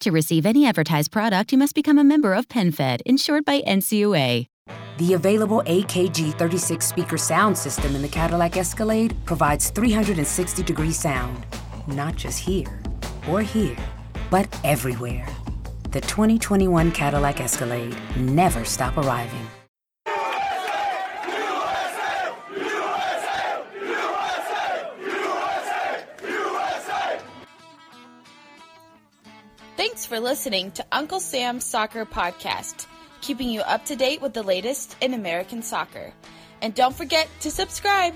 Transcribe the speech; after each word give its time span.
To 0.00 0.12
receive 0.12 0.46
any 0.46 0.64
advertised 0.64 1.10
product, 1.10 1.50
you 1.50 1.58
must 1.58 1.74
become 1.74 1.98
a 1.98 2.04
member 2.04 2.32
of 2.32 2.48
PenFed, 2.48 3.00
insured 3.04 3.44
by 3.44 3.62
NCUA. 3.62 4.46
The 4.98 5.14
available 5.14 5.62
AKG 5.66 6.38
36 6.38 6.86
speaker 6.86 7.18
sound 7.18 7.58
system 7.58 7.96
in 7.96 8.02
the 8.02 8.08
Cadillac 8.08 8.56
Escalade 8.56 9.14
provides 9.24 9.70
360 9.70 10.62
degree 10.62 10.92
sound, 10.92 11.44
not 11.88 12.14
just 12.14 12.38
here 12.38 12.80
or 13.28 13.42
here, 13.42 13.76
but 14.30 14.46
everywhere. 14.62 15.26
The 15.90 16.00
2021 16.00 16.92
Cadillac 16.92 17.40
Escalade 17.40 17.96
never 18.16 18.64
stop 18.64 18.96
arriving. 18.98 19.57
Thanks 29.78 30.04
for 30.04 30.18
listening 30.18 30.72
to 30.72 30.84
Uncle 30.90 31.20
Sam's 31.20 31.64
Soccer 31.64 32.04
Podcast, 32.04 32.88
keeping 33.20 33.48
you 33.48 33.60
up 33.60 33.84
to 33.84 33.94
date 33.94 34.20
with 34.20 34.34
the 34.34 34.42
latest 34.42 34.96
in 35.00 35.14
American 35.14 35.62
soccer. 35.62 36.12
And 36.60 36.74
don't 36.74 36.96
forget 36.96 37.28
to 37.42 37.50
subscribe. 37.52 38.12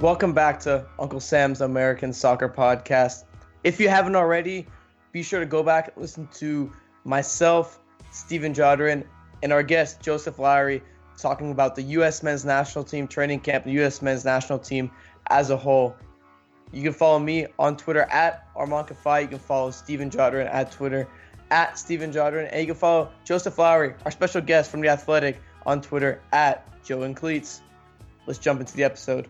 Welcome 0.00 0.32
back 0.32 0.58
to 0.62 0.84
Uncle 0.98 1.20
Sam's 1.20 1.60
American 1.60 2.12
Soccer 2.12 2.48
Podcast. 2.48 3.22
If 3.62 3.78
you 3.78 3.88
haven't 3.88 4.16
already, 4.16 4.66
be 5.14 5.22
sure 5.22 5.38
to 5.38 5.46
go 5.46 5.62
back 5.62 5.92
and 5.94 6.02
listen 6.02 6.28
to 6.34 6.70
myself, 7.04 7.78
Stephen 8.10 8.52
Jodrin, 8.52 9.04
and 9.44 9.52
our 9.52 9.62
guest, 9.62 10.02
Joseph 10.02 10.40
Lowery, 10.40 10.82
talking 11.16 11.52
about 11.52 11.76
the 11.76 11.82
U.S. 11.82 12.24
men's 12.24 12.44
national 12.44 12.82
team 12.82 13.06
training 13.06 13.38
camp, 13.38 13.64
the 13.64 13.70
U.S. 13.74 14.02
men's 14.02 14.24
national 14.24 14.58
team 14.58 14.90
as 15.28 15.50
a 15.50 15.56
whole. 15.56 15.94
You 16.72 16.82
can 16.82 16.92
follow 16.92 17.20
me 17.20 17.46
on 17.60 17.76
Twitter 17.76 18.02
at 18.10 18.48
Armand 18.56 18.88
Kafai. 18.88 19.22
You 19.22 19.28
can 19.28 19.38
follow 19.38 19.70
Stephen 19.70 20.10
Jodrin 20.10 20.52
at 20.52 20.72
Twitter 20.72 21.06
at 21.52 21.78
Stephen 21.78 22.12
Jodrin. 22.12 22.48
And 22.50 22.60
you 22.60 22.66
can 22.66 22.74
follow 22.74 23.12
Joseph 23.24 23.56
Lowery, 23.56 23.94
our 24.04 24.10
special 24.10 24.40
guest 24.40 24.68
from 24.68 24.80
The 24.80 24.88
Athletic, 24.88 25.40
on 25.64 25.80
Twitter 25.80 26.20
at 26.32 26.66
Joe 26.82 27.04
and 27.04 27.14
Cleats. 27.14 27.62
Let's 28.26 28.40
jump 28.40 28.58
into 28.58 28.76
the 28.76 28.82
episode. 28.82 29.28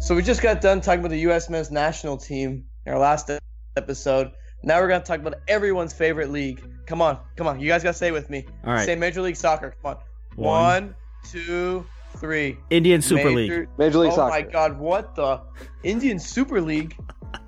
So 0.00 0.14
we 0.14 0.22
just 0.22 0.40
got 0.40 0.62
done 0.62 0.80
talking 0.80 1.00
about 1.00 1.10
the 1.10 1.20
U.S. 1.20 1.50
men's 1.50 1.70
national 1.70 2.16
team 2.16 2.64
in 2.86 2.92
our 2.92 2.98
last 2.98 3.30
episode. 3.76 4.32
Now 4.62 4.80
we're 4.80 4.88
gonna 4.88 5.04
talk 5.04 5.20
about 5.20 5.34
everyone's 5.46 5.92
favorite 5.92 6.30
league. 6.30 6.62
Come 6.86 7.02
on, 7.02 7.18
come 7.36 7.46
on, 7.46 7.60
you 7.60 7.68
guys 7.68 7.82
gotta 7.82 7.94
stay 7.94 8.10
with 8.10 8.30
me. 8.30 8.46
All 8.64 8.72
right. 8.72 8.86
Say 8.86 8.96
Major 8.96 9.20
League 9.20 9.36
Soccer. 9.36 9.74
Come 9.82 9.92
on. 9.92 9.96
One. 10.36 10.62
One, 10.62 10.94
two, 11.30 11.84
three. 12.16 12.56
Indian 12.70 13.02
Super 13.02 13.30
Major, 13.30 13.60
League. 13.60 13.68
Major 13.76 13.98
League 13.98 14.12
oh 14.12 14.16
Soccer. 14.16 14.30
my 14.30 14.42
God, 14.42 14.78
what 14.78 15.14
the 15.14 15.42
Indian 15.82 16.18
Super 16.18 16.62
League? 16.62 16.96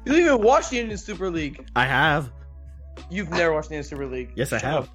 You 0.04 0.12
don't 0.12 0.20
even 0.20 0.42
watch 0.42 0.68
the 0.68 0.78
Indian 0.78 0.98
Super 0.98 1.30
League. 1.30 1.66
I 1.74 1.86
have. 1.86 2.30
You've 3.10 3.30
never 3.30 3.54
watched 3.54 3.70
the 3.70 3.76
Indian 3.76 3.88
Super 3.88 4.06
League. 4.06 4.32
Yes, 4.36 4.52
I 4.52 4.58
have. 4.58 4.90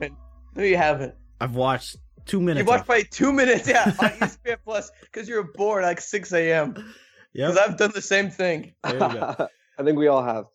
No, 0.55 0.63
you 0.63 0.77
haven't. 0.77 1.15
I've 1.41 1.55
watched 1.55 1.97
two 2.25 2.39
minutes. 2.39 2.59
You 2.59 2.69
watched 2.69 2.81
of- 2.81 2.85
probably 2.85 3.05
two 3.05 3.33
minutes, 3.33 3.67
yeah, 3.67 3.85
on 3.85 4.09
ESPN 4.09 4.57
Plus 4.63 4.91
because 5.01 5.27
you're 5.27 5.43
bored 5.43 5.83
like 5.83 5.99
6 5.99 6.31
a.m. 6.33 6.93
Yep. 7.37 7.51
Because 7.53 7.69
I've 7.69 7.77
done 7.77 7.91
the 7.93 8.01
same 8.01 8.29
thing. 8.31 8.73
There 8.83 8.93
you 8.93 8.99
go. 8.99 9.47
I 9.79 9.83
think 9.83 9.97
we 9.97 10.07
all 10.07 10.23
have. 10.23 10.45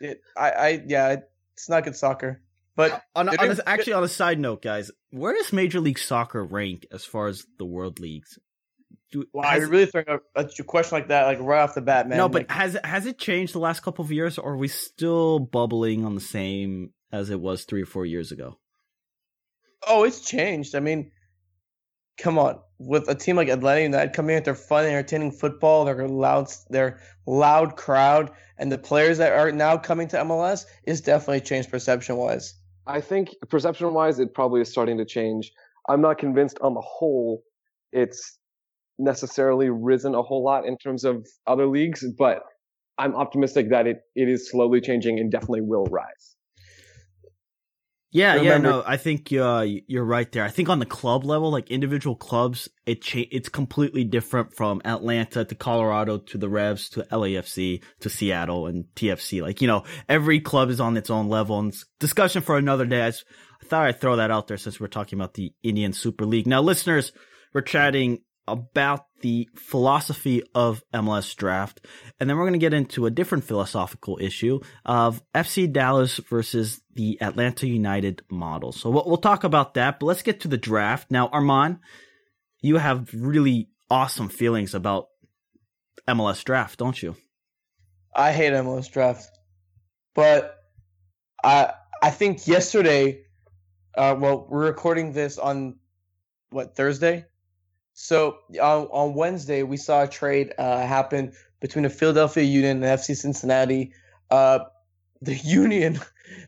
It, 0.00 0.20
I, 0.36 0.50
I, 0.50 0.82
yeah, 0.86 1.16
it's 1.54 1.68
not 1.68 1.84
good 1.84 1.96
soccer. 1.96 2.42
But 2.74 3.02
on, 3.14 3.26
they're 3.26 3.40
on 3.40 3.50
a, 3.50 3.58
actually, 3.66 3.92
on 3.92 4.02
a 4.02 4.08
side 4.08 4.40
note, 4.40 4.62
guys, 4.62 4.90
where 5.10 5.34
does 5.34 5.52
Major 5.52 5.78
League 5.78 5.98
Soccer 5.98 6.44
rank 6.44 6.86
as 6.90 7.04
far 7.04 7.28
as 7.28 7.46
the 7.58 7.64
world 7.66 8.00
leagues? 8.00 8.38
Do, 9.12 9.26
wow, 9.32 9.42
has- 9.42 9.60
you're 9.60 9.68
really 9.68 9.86
throwing 9.86 10.06
a, 10.08 10.18
a 10.34 10.64
question 10.64 10.96
like 10.96 11.08
that, 11.08 11.26
like 11.26 11.38
right 11.40 11.60
off 11.62 11.74
the 11.74 11.82
bat, 11.82 12.08
man. 12.08 12.18
no, 12.18 12.28
but 12.28 12.42
Like, 12.42 12.50
has 12.50 12.78
has 12.82 13.06
it 13.06 13.18
changed 13.18 13.54
the 13.54 13.58
last 13.58 13.80
couple 13.80 14.04
of 14.04 14.10
years, 14.10 14.38
or 14.38 14.52
are 14.54 14.56
we 14.56 14.68
still 14.68 15.38
bubbling 15.38 16.04
on 16.04 16.14
the 16.14 16.20
same 16.20 16.92
as 17.12 17.28
it 17.30 17.38
was 17.38 17.64
three 17.64 17.82
or 17.82 17.86
four 17.86 18.04
years 18.06 18.32
ago? 18.32 18.58
oh, 19.86 20.04
it's 20.04 20.20
changed. 20.20 20.74
I 20.74 20.80
mean, 20.80 21.10
come 22.18 22.38
on, 22.38 22.58
with 22.78 23.08
a 23.08 23.14
team 23.14 23.36
like 23.36 23.48
Atlanta 23.48 23.82
United 23.82 24.12
coming 24.12 24.30
in 24.30 24.36
with 24.38 24.44
their 24.44 24.54
fun, 24.54 24.84
and 24.84 24.94
entertaining 24.94 25.32
football, 25.32 25.84
their 25.84 26.08
loud, 26.08 26.48
their 26.70 27.00
loud 27.26 27.76
crowd, 27.76 28.30
and 28.58 28.70
the 28.70 28.78
players 28.78 29.18
that 29.18 29.32
are 29.32 29.52
now 29.52 29.76
coming 29.76 30.08
to 30.08 30.16
MLS 30.18 30.64
is 30.84 31.00
definitely 31.00 31.40
changed 31.40 31.70
perception 31.70 32.16
wise. 32.16 32.54
I 32.86 33.00
think 33.00 33.30
perception 33.48 33.94
wise, 33.94 34.18
it 34.18 34.34
probably 34.34 34.60
is 34.60 34.68
starting 34.68 34.98
to 34.98 35.04
change. 35.04 35.52
I'm 35.88 36.00
not 36.00 36.18
convinced 36.18 36.58
on 36.60 36.74
the 36.74 36.80
whole 36.80 37.42
it's 37.92 38.38
necessarily 38.98 39.70
risen 39.70 40.14
a 40.14 40.22
whole 40.22 40.44
lot 40.44 40.66
in 40.66 40.76
terms 40.78 41.04
of 41.04 41.26
other 41.46 41.66
leagues, 41.66 42.04
but 42.18 42.42
I'm 42.98 43.14
optimistic 43.14 43.70
that 43.70 43.86
it, 43.86 44.00
it 44.14 44.28
is 44.28 44.50
slowly 44.50 44.80
changing 44.80 45.18
and 45.18 45.30
definitely 45.30 45.62
will 45.62 45.84
rise. 45.84 46.36
Yeah, 48.12 48.36
yeah, 48.36 48.58
no, 48.58 48.82
I 48.86 48.98
think 48.98 49.32
uh, 49.32 49.64
you're 49.86 50.04
right 50.04 50.30
there. 50.30 50.44
I 50.44 50.50
think 50.50 50.68
on 50.68 50.78
the 50.78 50.86
club 50.86 51.24
level, 51.24 51.50
like 51.50 51.70
individual 51.70 52.14
clubs, 52.14 52.68
it 52.84 53.00
cha- 53.00 53.24
it's 53.30 53.48
completely 53.48 54.04
different 54.04 54.54
from 54.54 54.82
Atlanta 54.84 55.46
to 55.46 55.54
Colorado 55.54 56.18
to 56.18 56.36
the 56.36 56.48
Revs 56.48 56.90
to 56.90 57.04
LAFC 57.04 57.82
to 58.00 58.10
Seattle 58.10 58.66
and 58.66 58.84
TFC. 58.96 59.40
Like 59.40 59.62
you 59.62 59.66
know, 59.66 59.84
every 60.10 60.40
club 60.40 60.68
is 60.68 60.78
on 60.78 60.98
its 60.98 61.08
own 61.08 61.30
level. 61.30 61.58
And 61.58 61.74
discussion 61.98 62.42
for 62.42 62.58
another 62.58 62.84
day. 62.84 63.06
I 63.06 63.12
thought 63.64 63.86
I'd 63.86 64.00
throw 64.00 64.16
that 64.16 64.30
out 64.30 64.46
there 64.46 64.58
since 64.58 64.78
we're 64.78 64.88
talking 64.88 65.18
about 65.18 65.32
the 65.32 65.54
Indian 65.62 65.94
Super 65.94 66.26
League. 66.26 66.46
Now, 66.46 66.60
listeners, 66.60 67.12
we're 67.54 67.62
chatting 67.62 68.18
about 68.48 69.06
the 69.20 69.48
philosophy 69.54 70.42
of 70.54 70.82
MLS 70.92 71.34
draft, 71.36 71.80
and 72.18 72.28
then 72.28 72.36
we're 72.36 72.44
going 72.44 72.52
to 72.54 72.58
get 72.58 72.74
into 72.74 73.06
a 73.06 73.10
different 73.10 73.44
philosophical 73.44 74.18
issue 74.20 74.60
of 74.84 75.22
FC 75.34 75.72
Dallas 75.72 76.18
versus 76.28 76.80
the 76.94 77.20
Atlanta 77.22 77.66
United 77.66 78.22
model. 78.30 78.72
So 78.72 78.90
we'll, 78.90 79.16
talk 79.16 79.44
about 79.44 79.74
that, 79.74 80.00
but 80.00 80.06
let's 80.06 80.22
get 80.22 80.40
to 80.40 80.48
the 80.48 80.58
draft. 80.58 81.10
Now, 81.10 81.28
Armand, 81.28 81.78
you 82.60 82.78
have 82.78 83.10
really 83.14 83.68
awesome 83.88 84.28
feelings 84.28 84.74
about 84.74 85.08
MLS 86.08 86.42
draft, 86.42 86.78
don't 86.78 87.00
you? 87.00 87.14
I 88.14 88.32
hate 88.32 88.52
MLS 88.52 88.90
draft, 88.90 89.30
but 90.14 90.58
I 91.42 91.74
I 92.02 92.10
think 92.10 92.48
yesterday, 92.48 93.24
uh, 93.96 94.16
well, 94.18 94.46
we're 94.50 94.64
recording 94.64 95.12
this 95.12 95.38
on 95.38 95.76
what 96.50 96.74
Thursday, 96.74 97.26
so 97.94 98.38
on 98.60 98.86
on 98.86 99.14
Wednesday 99.14 99.62
we 99.62 99.76
saw 99.76 100.02
a 100.02 100.08
trade 100.08 100.52
uh, 100.58 100.86
happen 100.86 101.32
between 101.60 101.84
the 101.84 101.90
Philadelphia 101.90 102.42
Union 102.42 102.82
and 102.82 102.98
FC 102.98 103.16
Cincinnati. 103.16 103.92
Uh, 104.30 104.60
the 105.22 105.34
Union, 105.44 105.98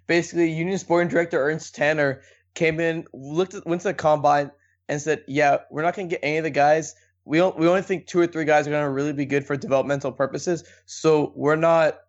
basically, 0.07 0.51
Union 0.53 0.77
Sporting 0.77 1.09
Director 1.09 1.41
Ernst 1.41 1.75
Tanner 1.75 2.23
came 2.55 2.81
in, 2.81 3.07
looked 3.15 3.55
at, 3.55 3.67
went 3.67 3.81
to 3.83 3.89
the 3.89 3.95
combine, 3.95 4.51
and 4.89 5.01
said, 5.01 5.25
"Yeah, 5.27 5.59
we're 5.71 5.83
not 5.83 5.95
going 5.95 6.09
to 6.09 6.15
get 6.15 6.21
any 6.23 6.39
of 6.39 6.45
the 6.45 6.51
guys. 6.51 6.95
We 7.25 7.39
don't, 7.39 7.59
we 7.59 7.67
only 7.67 7.83
think 7.83 8.07
two 8.07 8.21
or 8.21 8.27
three 8.27 8.45
guys 8.45 8.67
are 8.67 8.71
going 8.71 8.85
to 8.85 8.91
really 8.91 9.15
be 9.15 9.25
good 9.25 9.47
for 9.47 9.57
developmental 9.57 10.13
purposes. 10.13 10.65
So 10.85 11.33
we're 11.35 11.57
not 11.57 12.01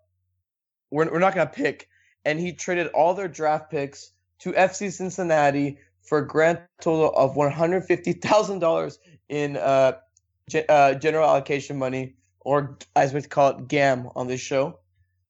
we're 0.92 1.10
we're 1.12 1.19
not 1.19 1.36
going 1.36 1.48
to 1.48 1.54
pick." 1.54 1.88
And 2.25 2.39
he 2.39 2.54
traded 2.54 2.88
all 2.88 3.13
their 3.13 3.27
draft 3.27 3.69
picks 3.69 4.12
to 4.39 4.51
FC 4.54 4.92
Cincinnati 4.92 5.77
for 6.01 6.18
a 6.19 6.27
grand 6.27 6.60
total 6.81 7.12
of 7.12 7.36
one 7.36 7.51
hundred 7.51 7.86
fifty 7.86 8.13
thousand 8.13 8.60
dollars 8.60 8.98
in 9.30 9.57
uh, 9.57 9.94
ge- 10.50 10.66
uh, 10.69 10.95
general 10.95 11.27
allocation 11.27 11.77
money, 11.77 12.16
or 12.42 12.77
as 12.95 13.13
we 13.13 13.22
call 13.22 13.50
it, 13.51 13.68
GAM 13.68 14.10
on 14.16 14.27
this 14.27 14.42
show. 14.42 14.80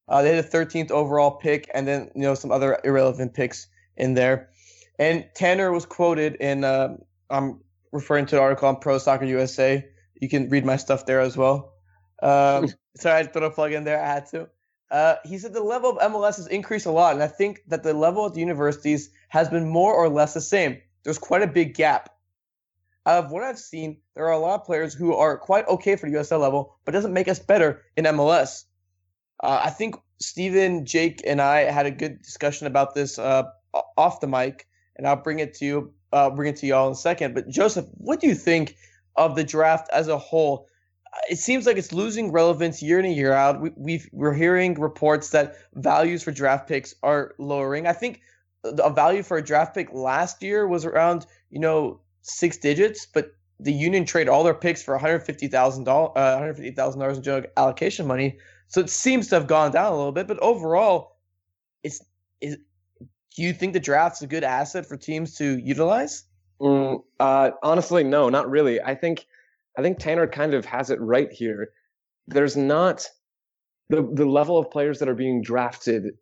Uh, 0.08 0.22
they 0.22 0.34
had 0.34 0.44
a 0.44 0.48
13th 0.48 0.90
overall 0.90 1.32
pick, 1.32 1.68
and 1.74 1.86
then 1.86 2.10
you 2.14 2.22
know 2.22 2.34
some 2.34 2.52
other 2.52 2.78
irrelevant 2.84 3.34
picks 3.34 3.66
in 3.96 4.14
there. 4.14 4.50
And 4.98 5.26
Tanner 5.34 5.72
was 5.72 5.84
quoted 5.84 6.36
in 6.36 6.64
uh, 6.64 6.96
I'm 7.30 7.60
referring 7.92 8.26
to 8.26 8.36
an 8.36 8.42
article 8.42 8.68
on 8.68 8.76
Pro 8.76 8.98
Soccer 8.98 9.24
USA. 9.24 9.84
You 10.20 10.28
can 10.28 10.48
read 10.48 10.64
my 10.64 10.76
stuff 10.76 11.06
there 11.06 11.20
as 11.20 11.36
well. 11.36 11.74
Um, 12.22 12.68
sorry, 12.96 13.14
I 13.14 13.16
had 13.18 13.26
to 13.26 13.32
throw 13.32 13.46
a 13.46 13.50
plug 13.50 13.72
in 13.72 13.84
there. 13.84 14.02
I 14.02 14.06
had 14.06 14.26
to. 14.30 14.48
Uh, 14.90 15.16
he 15.24 15.38
said 15.38 15.52
the 15.52 15.62
level 15.62 15.98
of 15.98 16.12
MLS 16.12 16.36
has 16.36 16.46
increased 16.46 16.86
a 16.86 16.92
lot, 16.92 17.14
and 17.14 17.22
I 17.22 17.26
think 17.26 17.62
that 17.68 17.82
the 17.82 17.92
level 17.92 18.26
at 18.26 18.34
the 18.34 18.40
universities 18.40 19.10
has 19.28 19.48
been 19.48 19.68
more 19.68 19.92
or 19.92 20.08
less 20.08 20.34
the 20.34 20.40
same. 20.40 20.80
There's 21.02 21.18
quite 21.18 21.42
a 21.42 21.46
big 21.46 21.74
gap. 21.74 22.15
Of 23.06 23.30
what 23.30 23.44
I've 23.44 23.58
seen, 23.58 23.98
there 24.16 24.26
are 24.26 24.32
a 24.32 24.38
lot 24.38 24.60
of 24.60 24.66
players 24.66 24.92
who 24.92 25.14
are 25.14 25.38
quite 25.38 25.68
okay 25.68 25.94
for 25.94 26.10
the 26.10 26.16
USL 26.16 26.40
level, 26.40 26.76
but 26.84 26.90
doesn't 26.90 27.12
make 27.12 27.28
us 27.28 27.38
better 27.38 27.84
in 27.96 28.04
MLS. 28.04 28.64
Uh, 29.40 29.60
I 29.64 29.70
think 29.70 29.94
Stephen, 30.18 30.84
Jake, 30.84 31.22
and 31.24 31.40
I 31.40 31.70
had 31.70 31.86
a 31.86 31.92
good 31.92 32.20
discussion 32.20 32.66
about 32.66 32.94
this 32.94 33.16
uh, 33.16 33.44
off 33.96 34.18
the 34.18 34.26
mic, 34.26 34.66
and 34.96 35.06
I'll 35.06 35.22
bring 35.22 35.38
it 35.38 35.54
to 35.54 35.64
you. 35.64 35.92
Uh, 36.12 36.30
bring 36.30 36.50
it 36.50 36.56
to 36.56 36.66
y'all 36.66 36.88
in 36.88 36.92
a 36.94 36.96
second. 36.96 37.34
But 37.34 37.48
Joseph, 37.48 37.86
what 37.92 38.20
do 38.20 38.26
you 38.26 38.34
think 38.34 38.76
of 39.14 39.36
the 39.36 39.44
draft 39.44 39.88
as 39.92 40.08
a 40.08 40.18
whole? 40.18 40.66
It 41.30 41.38
seems 41.38 41.64
like 41.64 41.76
it's 41.76 41.92
losing 41.92 42.32
relevance 42.32 42.82
year 42.82 42.98
in 42.98 43.04
and 43.04 43.14
year 43.14 43.32
out. 43.32 43.60
We, 43.60 43.70
we've 43.76 44.08
we're 44.12 44.34
hearing 44.34 44.74
reports 44.74 45.30
that 45.30 45.56
values 45.74 46.24
for 46.24 46.32
draft 46.32 46.66
picks 46.68 46.94
are 47.04 47.36
lowering. 47.38 47.86
I 47.86 47.92
think 47.92 48.20
a 48.64 48.90
value 48.90 49.22
for 49.22 49.36
a 49.36 49.44
draft 49.44 49.74
pick 49.74 49.92
last 49.92 50.42
year 50.42 50.66
was 50.66 50.84
around 50.84 51.24
you 51.50 51.60
know 51.60 52.00
six 52.26 52.58
digits, 52.58 53.06
but 53.06 53.32
the 53.58 53.72
Union 53.72 54.04
trade 54.04 54.28
all 54.28 54.44
their 54.44 54.54
picks 54.54 54.82
for 54.82 54.94
one 54.94 55.00
hundred 55.00 55.20
fifty 55.20 55.48
thousand 55.48 55.84
dollars, 55.84 56.12
uh, 56.16 56.32
one 56.32 56.38
hundred 56.40 56.54
fifty 56.54 56.72
thousand 56.72 57.00
dollars 57.00 57.16
in 57.16 57.22
general 57.22 57.46
allocation 57.56 58.06
money. 58.06 58.38
So 58.68 58.80
it 58.80 58.90
seems 58.90 59.28
to 59.28 59.36
have 59.36 59.46
gone 59.46 59.70
down 59.70 59.92
a 59.92 59.96
little 59.96 60.12
bit, 60.12 60.26
but 60.26 60.38
overall, 60.40 61.16
it's 61.82 62.04
is. 62.40 62.58
Do 63.36 63.42
you 63.42 63.52
think 63.52 63.74
the 63.74 63.80
draft's 63.80 64.22
a 64.22 64.26
good 64.26 64.44
asset 64.44 64.86
for 64.86 64.96
teams 64.96 65.34
to 65.36 65.58
utilize? 65.58 66.24
Mm, 66.58 67.02
uh, 67.20 67.50
honestly, 67.62 68.02
no, 68.02 68.30
not 68.30 68.48
really. 68.50 68.80
I 68.80 68.94
think 68.94 69.26
I 69.78 69.82
think 69.82 69.98
Tanner 69.98 70.26
kind 70.26 70.54
of 70.54 70.64
has 70.64 70.90
it 70.90 71.00
right 71.00 71.30
here. 71.30 71.70
There's 72.26 72.56
not 72.56 73.06
the 73.88 74.08
the 74.12 74.26
level 74.26 74.58
of 74.58 74.70
players 74.70 74.98
that 74.98 75.08
are 75.08 75.14
being 75.14 75.42
drafted 75.42 76.16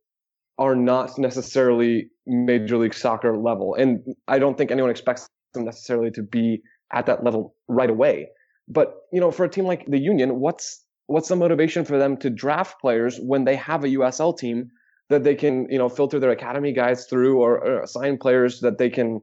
are 0.59 0.77
not 0.77 1.19
necessarily 1.19 2.11
Major 2.27 2.79
League 2.79 2.95
Soccer 2.95 3.37
level, 3.37 3.75
and 3.75 4.15
I 4.29 4.39
don't 4.39 4.59
think 4.59 4.71
anyone 4.71 4.91
expects 4.91 5.29
them 5.55 5.65
necessarily 5.65 6.11
to 6.12 6.23
be 6.23 6.62
at 6.93 7.06
that 7.06 7.25
level 7.25 7.55
right 7.69 7.91
away. 7.91 8.29
But 8.69 8.95
you 9.12 9.21
know, 9.21 9.31
for 9.31 9.45
a 9.45 9.49
team 9.49 9.65
like 9.65 9.87
the 9.87 9.99
Union, 9.99 10.41
what's 10.41 10.85
what's 11.06 11.29
the 11.29 11.37
motivation 11.37 11.85
for 11.85 11.99
them 11.99 12.17
to 12.19 12.31
draft 12.31 12.81
players 12.81 13.19
when 13.19 13.45
they 13.45 13.56
have 13.56 13.85
a 13.85 13.89
USL 13.89 14.37
team 14.37 14.69
that 15.11 15.25
they 15.25 15.35
can 15.35 15.67
you 15.71 15.79
know 15.79 15.89
filter 15.89 16.19
their 16.19 16.31
academy 16.31 16.73
guys 16.73 17.06
through 17.06 17.41
or, 17.41 17.59
or 17.59 17.83
assign 17.83 18.19
players 18.19 18.61
that 18.61 18.79
they 18.79 18.91
can 18.91 19.21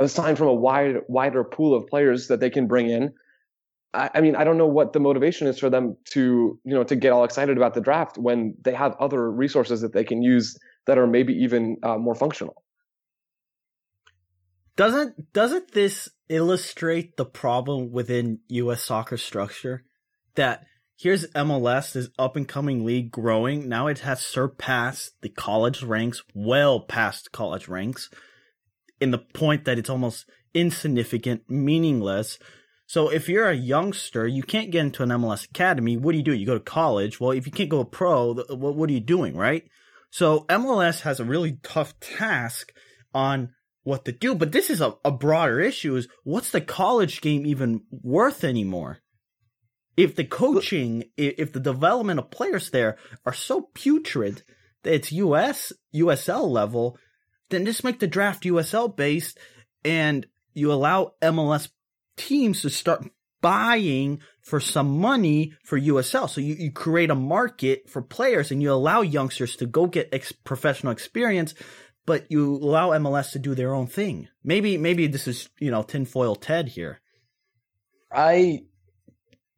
assign 0.00 0.36
from 0.36 0.48
a 0.48 0.54
wide 0.54 0.96
wider 1.08 1.44
pool 1.44 1.74
of 1.74 1.86
players 1.86 2.28
that 2.28 2.40
they 2.40 2.50
can 2.50 2.66
bring 2.66 2.90
in 2.90 3.12
I, 3.94 4.20
mean, 4.20 4.34
I 4.34 4.44
don't 4.44 4.58
know 4.58 4.66
what 4.66 4.92
the 4.92 5.00
motivation 5.00 5.46
is 5.46 5.58
for 5.58 5.70
them 5.70 5.96
to, 6.10 6.58
you 6.64 6.74
know, 6.74 6.84
to 6.84 6.96
get 6.96 7.12
all 7.12 7.24
excited 7.24 7.56
about 7.56 7.74
the 7.74 7.80
draft 7.80 8.18
when 8.18 8.54
they 8.62 8.74
have 8.74 8.96
other 8.98 9.30
resources 9.30 9.80
that 9.82 9.92
they 9.92 10.04
can 10.04 10.22
use 10.22 10.58
that 10.86 10.98
are 10.98 11.06
maybe 11.06 11.32
even 11.34 11.76
uh, 11.82 11.96
more 11.96 12.14
functional. 12.14 12.62
Doesn't 14.76 15.32
doesn't 15.32 15.72
this 15.72 16.08
illustrate 16.28 17.16
the 17.16 17.24
problem 17.24 17.92
within 17.92 18.40
U.S. 18.48 18.82
soccer 18.82 19.16
structure 19.16 19.84
that 20.34 20.64
here's 20.96 21.26
MLS, 21.28 21.92
this 21.92 22.08
up 22.18 22.36
and 22.36 22.48
coming 22.48 22.84
league 22.84 23.10
growing. 23.10 23.68
Now 23.68 23.86
it 23.86 24.00
has 24.00 24.20
surpassed 24.20 25.20
the 25.22 25.28
college 25.28 25.82
ranks, 25.82 26.22
well 26.34 26.80
past 26.80 27.32
college 27.32 27.68
ranks, 27.68 28.10
in 29.00 29.10
the 29.10 29.18
point 29.18 29.64
that 29.64 29.78
it's 29.78 29.90
almost 29.90 30.28
insignificant, 30.54 31.48
meaningless. 31.48 32.38
So 32.86 33.08
if 33.08 33.28
you're 33.28 33.48
a 33.48 33.54
youngster, 33.54 34.26
you 34.26 34.42
can't 34.42 34.70
get 34.70 34.84
into 34.84 35.02
an 35.02 35.08
MLS 35.10 35.44
academy. 35.48 35.96
What 35.96 36.12
do 36.12 36.18
you 36.18 36.24
do? 36.24 36.34
You 36.34 36.46
go 36.46 36.54
to 36.54 36.60
college. 36.60 37.18
Well, 37.18 37.30
if 37.30 37.46
you 37.46 37.52
can't 37.52 37.70
go 37.70 37.84
pro, 37.84 38.34
what, 38.34 38.76
what 38.76 38.90
are 38.90 38.92
you 38.92 39.00
doing, 39.00 39.36
right? 39.36 39.64
So 40.10 40.44
MLS 40.48 41.00
has 41.00 41.18
a 41.18 41.24
really 41.24 41.58
tough 41.62 41.98
task 41.98 42.72
on 43.12 43.50
what 43.84 44.04
to 44.06 44.12
do. 44.12 44.34
But 44.34 44.52
this 44.52 44.70
is 44.70 44.80
a, 44.80 44.96
a 45.04 45.10
broader 45.10 45.60
issue 45.60 45.94
is 45.96 46.08
what's 46.24 46.50
the 46.50 46.60
college 46.60 47.20
game 47.20 47.46
even 47.46 47.82
worth 47.90 48.42
anymore? 48.42 48.98
If 49.96 50.16
the 50.16 50.24
coaching, 50.24 51.04
if 51.16 51.52
the 51.52 51.60
development 51.60 52.18
of 52.18 52.30
players 52.30 52.70
there 52.70 52.96
are 53.24 53.32
so 53.32 53.68
putrid 53.74 54.42
that 54.82 54.94
it's 54.94 55.12
US, 55.12 55.72
USL 55.94 56.48
level, 56.48 56.98
then 57.50 57.64
just 57.64 57.84
make 57.84 58.00
the 58.00 58.08
draft 58.08 58.42
USL 58.42 58.94
based 58.94 59.38
and 59.84 60.26
you 60.54 60.72
allow 60.72 61.12
MLS 61.22 61.68
teams 62.16 62.62
to 62.62 62.70
start 62.70 63.08
buying 63.44 64.20
for 64.40 64.58
some 64.58 64.98
money 64.98 65.52
for 65.64 65.78
USL. 65.78 66.30
So 66.30 66.40
you, 66.40 66.54
you 66.54 66.72
create 66.72 67.10
a 67.10 67.14
market 67.14 67.90
for 67.90 68.00
players 68.00 68.50
and 68.50 68.62
you 68.62 68.72
allow 68.72 69.02
youngsters 69.02 69.56
to 69.56 69.66
go 69.66 69.86
get 69.86 70.08
ex- 70.12 70.32
professional 70.32 70.92
experience, 70.92 71.54
but 72.06 72.30
you 72.30 72.56
allow 72.56 72.90
MLS 72.90 73.32
to 73.32 73.38
do 73.38 73.54
their 73.54 73.74
own 73.74 73.86
thing. 73.86 74.28
Maybe, 74.42 74.76
maybe 74.76 75.06
this 75.06 75.26
is, 75.26 75.48
you 75.58 75.70
know, 75.70 75.82
tinfoil 75.82 76.36
Ted 76.36 76.68
here. 76.68 77.00
I, 78.12 78.64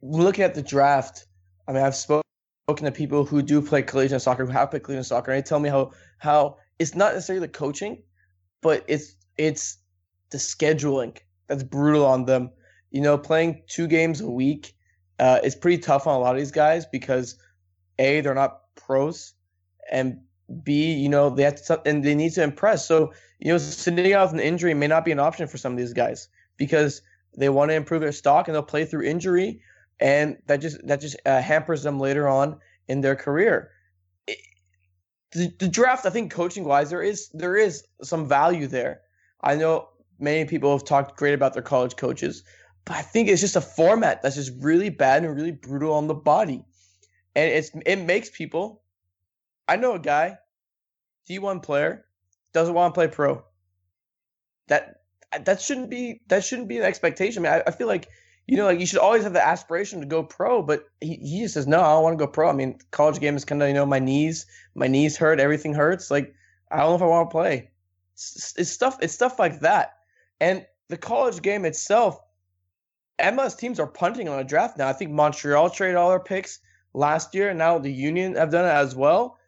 looking 0.01 0.45
at 0.45 0.55
the 0.55 0.63
draft, 0.63 1.27
I 1.67 1.73
mean, 1.73 1.83
I've 1.83 1.97
spoken 1.97 2.23
to 2.69 2.93
people 2.93 3.25
who 3.25 3.43
do 3.43 3.61
play 3.61 3.83
collegiate 3.83 4.23
soccer, 4.23 4.47
who 4.47 4.53
have 4.53 4.71
played 4.71 4.85
collegiate 4.85 5.07
soccer, 5.07 5.33
and 5.33 5.43
they 5.43 5.47
tell 5.47 5.59
me 5.59 5.69
how, 5.69 5.93
how 6.19 6.59
it's 6.79 6.95
not 6.95 7.15
necessarily 7.15 7.47
the 7.47 7.53
coaching, 7.53 8.03
but 8.63 8.85
it's, 8.87 9.17
it's 9.37 9.79
the 10.31 10.39
scheduling 10.39 11.17
that's 11.49 11.63
brutal 11.63 12.07
on 12.07 12.25
them. 12.25 12.51
You 12.91 13.01
know, 13.01 13.19
playing 13.19 13.65
two 13.67 13.89
games 13.89 14.21
a 14.21 14.31
week 14.31 14.75
uh, 15.19 15.41
is 15.43 15.55
pretty 15.55 15.79
tough 15.79 16.07
on 16.07 16.17
a 16.17 16.19
lot 16.19 16.35
of 16.35 16.41
these 16.41 16.53
guys 16.53 16.87
because 16.87 17.39
a 17.99 18.21
they're 18.21 18.35
not 18.35 18.61
pros, 18.75 19.35
and 19.91 20.21
b 20.63 20.93
you 20.93 21.09
know 21.09 21.31
they 21.31 21.43
have 21.43 21.63
to 21.65 21.83
and 21.87 22.05
they 22.05 22.15
need 22.15 22.33
to 22.33 22.43
impress. 22.43 22.87
So 22.87 23.13
you 23.39 23.53
know, 23.53 23.59
sitting 23.59 24.13
out 24.13 24.27
with 24.27 24.41
an 24.41 24.47
injury 24.47 24.75
may 24.75 24.87
not 24.87 25.05
be 25.05 25.13
an 25.13 25.21
option 25.21 25.47
for 25.47 25.59
some 25.59 25.73
of 25.73 25.79
these 25.79 25.93
guys 25.93 26.29
because 26.57 27.03
they 27.37 27.49
want 27.49 27.71
to 27.71 27.75
improve 27.75 28.01
their 28.01 28.13
stock 28.13 28.49
and 28.49 28.55
they'll 28.55 28.63
play 28.63 28.85
through 28.85 29.03
injury, 29.03 29.61
and 30.01 30.39
that 30.47 30.61
just 30.61 30.85
that 30.87 31.01
just 31.01 31.17
uh, 31.27 31.41
hampers 31.41 31.83
them 31.83 32.01
later 32.01 32.29
on 32.29 32.59
in 32.89 33.01
their 33.01 33.17
career. 33.17 33.71
It, 34.27 34.39
the, 35.33 35.53
the 35.59 35.69
draft, 35.69 36.07
I 36.07 36.11
think, 36.11 36.33
coaching 36.33 36.65
wise, 36.65 36.91
there 36.91 37.03
is 37.03 37.29
there 37.35 37.57
is 37.57 37.85
some 38.03 38.27
value 38.27 38.67
there. 38.67 39.03
I 39.43 39.57
know 39.57 39.89
many 40.19 40.47
people 40.47 40.73
have 40.73 40.85
talked 40.85 41.19
great 41.19 41.35
about 41.35 41.53
their 41.53 41.63
college 41.63 41.97
coaches, 41.97 42.43
but 42.85 42.97
I 42.97 43.03
think 43.03 43.29
it's 43.29 43.43
just 43.43 43.57
a 43.57 43.61
format 43.61 44.23
that's 44.23 44.37
just 44.37 44.53
really 44.61 44.89
bad 44.89 45.25
and 45.25 45.37
really 45.37 45.53
brutal 45.53 45.93
on 45.93 46.07
the 46.07 46.15
body. 46.15 46.65
And 47.35 47.51
it's 47.51 47.71
it 47.85 47.97
makes 47.97 48.31
people 48.31 48.81
I 49.69 49.77
know 49.77 49.95
a 49.95 49.99
guy, 49.99 50.39
D1 51.29 51.63
player, 51.63 52.07
doesn't 52.53 52.75
want 52.75 52.95
to 52.95 52.99
play 52.99 53.09
pro. 53.09 53.45
That 54.69 55.01
that 55.45 55.61
shouldn't 55.61 55.91
be 55.91 56.21
that 56.29 56.45
shouldn't 56.45 56.69
be 56.69 56.79
an 56.79 56.85
expectation. 56.85 57.45
I 57.45 57.49
mean, 57.49 57.61
I, 57.61 57.69
I 57.69 57.71
feel 57.73 57.87
like 57.87 58.09
you 58.47 58.57
know, 58.57 58.67
like 58.67 58.79
you 58.79 58.87
should 58.87 59.01
always 59.01 59.25
have 59.25 59.33
the 59.33 59.45
aspiration 59.45 60.01
to 60.01 60.07
go 60.07 60.23
pro, 60.23 60.63
but 60.63 60.85
he, 61.01 61.17
he 61.17 61.41
just 61.41 61.55
says, 61.55 61.67
no, 61.67 61.81
I 61.81 61.95
don't 61.95 62.03
want 62.03 62.19
to 62.19 62.25
go 62.25 62.31
pro. 62.31 62.49
I 62.49 62.53
mean, 62.53 62.79
college 62.93 63.19
game 63.19 63.37
is 63.37 63.45
kind 63.45 63.61
of, 63.61 63.69
you 63.69 63.75
know, 63.75 63.87
my 63.87 63.99
knees, 63.99 64.47
my 64.75 64.87
knees 64.87 65.17
hurt, 65.17 65.41
everything 65.41 65.75
hurts. 65.75 66.11
Like, 66.11 66.33
I 66.71 66.79
don't 66.79 66.91
know 66.91 66.97
if 66.97 67.03
I 67.03 67.07
want 67.07 67.29
to 67.29 67.33
play. 67.33 67.71
It's, 68.15 68.55
it's 68.57 68.71
stuff, 68.71 68.99
it's 69.03 69.13
stuff 69.13 69.39
like 69.39 69.61
that. 69.61 69.95
And 70.41 70.65
the 70.89 70.97
college 70.97 71.43
game 71.43 71.65
itself, 71.65 72.21
MLS 73.19 73.59
teams 73.59 73.81
are 73.81 73.87
punting 73.87 74.29
on 74.29 74.39
a 74.39 74.45
draft 74.45 74.79
now. 74.79 74.89
I 74.89 74.93
think 74.93 75.11
Montreal 75.11 75.71
traded 75.71 75.97
all 75.97 76.11
their 76.11 76.21
picks 76.21 76.61
last 76.95 77.35
year, 77.35 77.49
and 77.49 77.59
now 77.59 77.79
the 77.79 77.93
Union 77.93 78.37
have 78.37 78.51
done 78.51 78.65
it 78.65 78.69
as 78.69 78.95
well. 78.95 79.39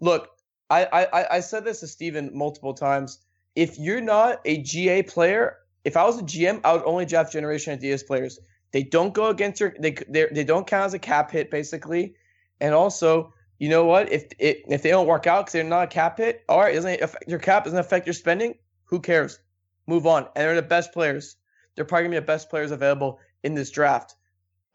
Look, 0.00 0.28
I, 0.70 0.84
I, 0.84 1.36
I 1.36 1.40
said 1.40 1.64
this 1.64 1.80
to 1.80 1.86
Steven 1.86 2.30
multiple 2.32 2.74
times. 2.74 3.18
If 3.54 3.78
you're 3.78 4.00
not 4.00 4.40
a 4.44 4.62
GA 4.62 5.02
player, 5.02 5.58
if 5.84 5.96
I 5.96 6.04
was 6.04 6.18
a 6.18 6.22
GM, 6.22 6.60
I 6.64 6.72
would 6.72 6.84
only 6.84 7.04
draft 7.04 7.32
Generation 7.32 7.78
Adidas 7.78 8.06
players. 8.06 8.38
They 8.72 8.82
don't 8.82 9.12
go 9.12 9.26
against 9.26 9.60
your 9.60 9.74
they 9.78 9.94
they 10.08 10.44
don't 10.44 10.66
count 10.66 10.86
as 10.86 10.94
a 10.94 10.98
cap 10.98 11.30
hit 11.30 11.50
basically, 11.50 12.14
and 12.58 12.74
also 12.74 13.34
you 13.58 13.68
know 13.68 13.84
what 13.84 14.10
if 14.10 14.24
it, 14.38 14.62
if 14.66 14.82
they 14.82 14.88
don't 14.88 15.06
work 15.06 15.26
out 15.26 15.44
because 15.44 15.52
they're 15.52 15.64
not 15.64 15.84
a 15.84 15.88
cap 15.88 16.16
hit, 16.16 16.42
all 16.48 16.60
right, 16.60 16.74
doesn't 16.74 17.02
affect 17.02 17.28
your 17.28 17.38
cap 17.38 17.64
doesn't 17.64 17.78
affect 17.78 18.06
your 18.06 18.14
spending. 18.14 18.54
Who 18.84 19.00
cares? 19.00 19.40
move 19.86 20.06
on. 20.06 20.24
And 20.24 20.30
they're 20.36 20.54
the 20.54 20.62
best 20.62 20.92
players. 20.92 21.36
They're 21.74 21.84
probably 21.84 22.04
gonna 22.04 22.16
be 22.16 22.20
the 22.20 22.26
best 22.26 22.50
players 22.50 22.70
available 22.70 23.20
in 23.42 23.54
this 23.54 23.70
draft. 23.70 24.14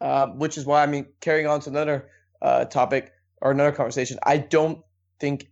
Uh, 0.00 0.28
which 0.28 0.56
is 0.56 0.64
why 0.64 0.82
I 0.82 0.86
mean, 0.86 1.06
carrying 1.20 1.48
on 1.48 1.60
to 1.60 1.70
another 1.70 2.08
uh, 2.40 2.66
topic 2.66 3.12
or 3.42 3.50
another 3.50 3.72
conversation. 3.72 4.18
I 4.22 4.36
don't 4.38 4.84
think 5.20 5.48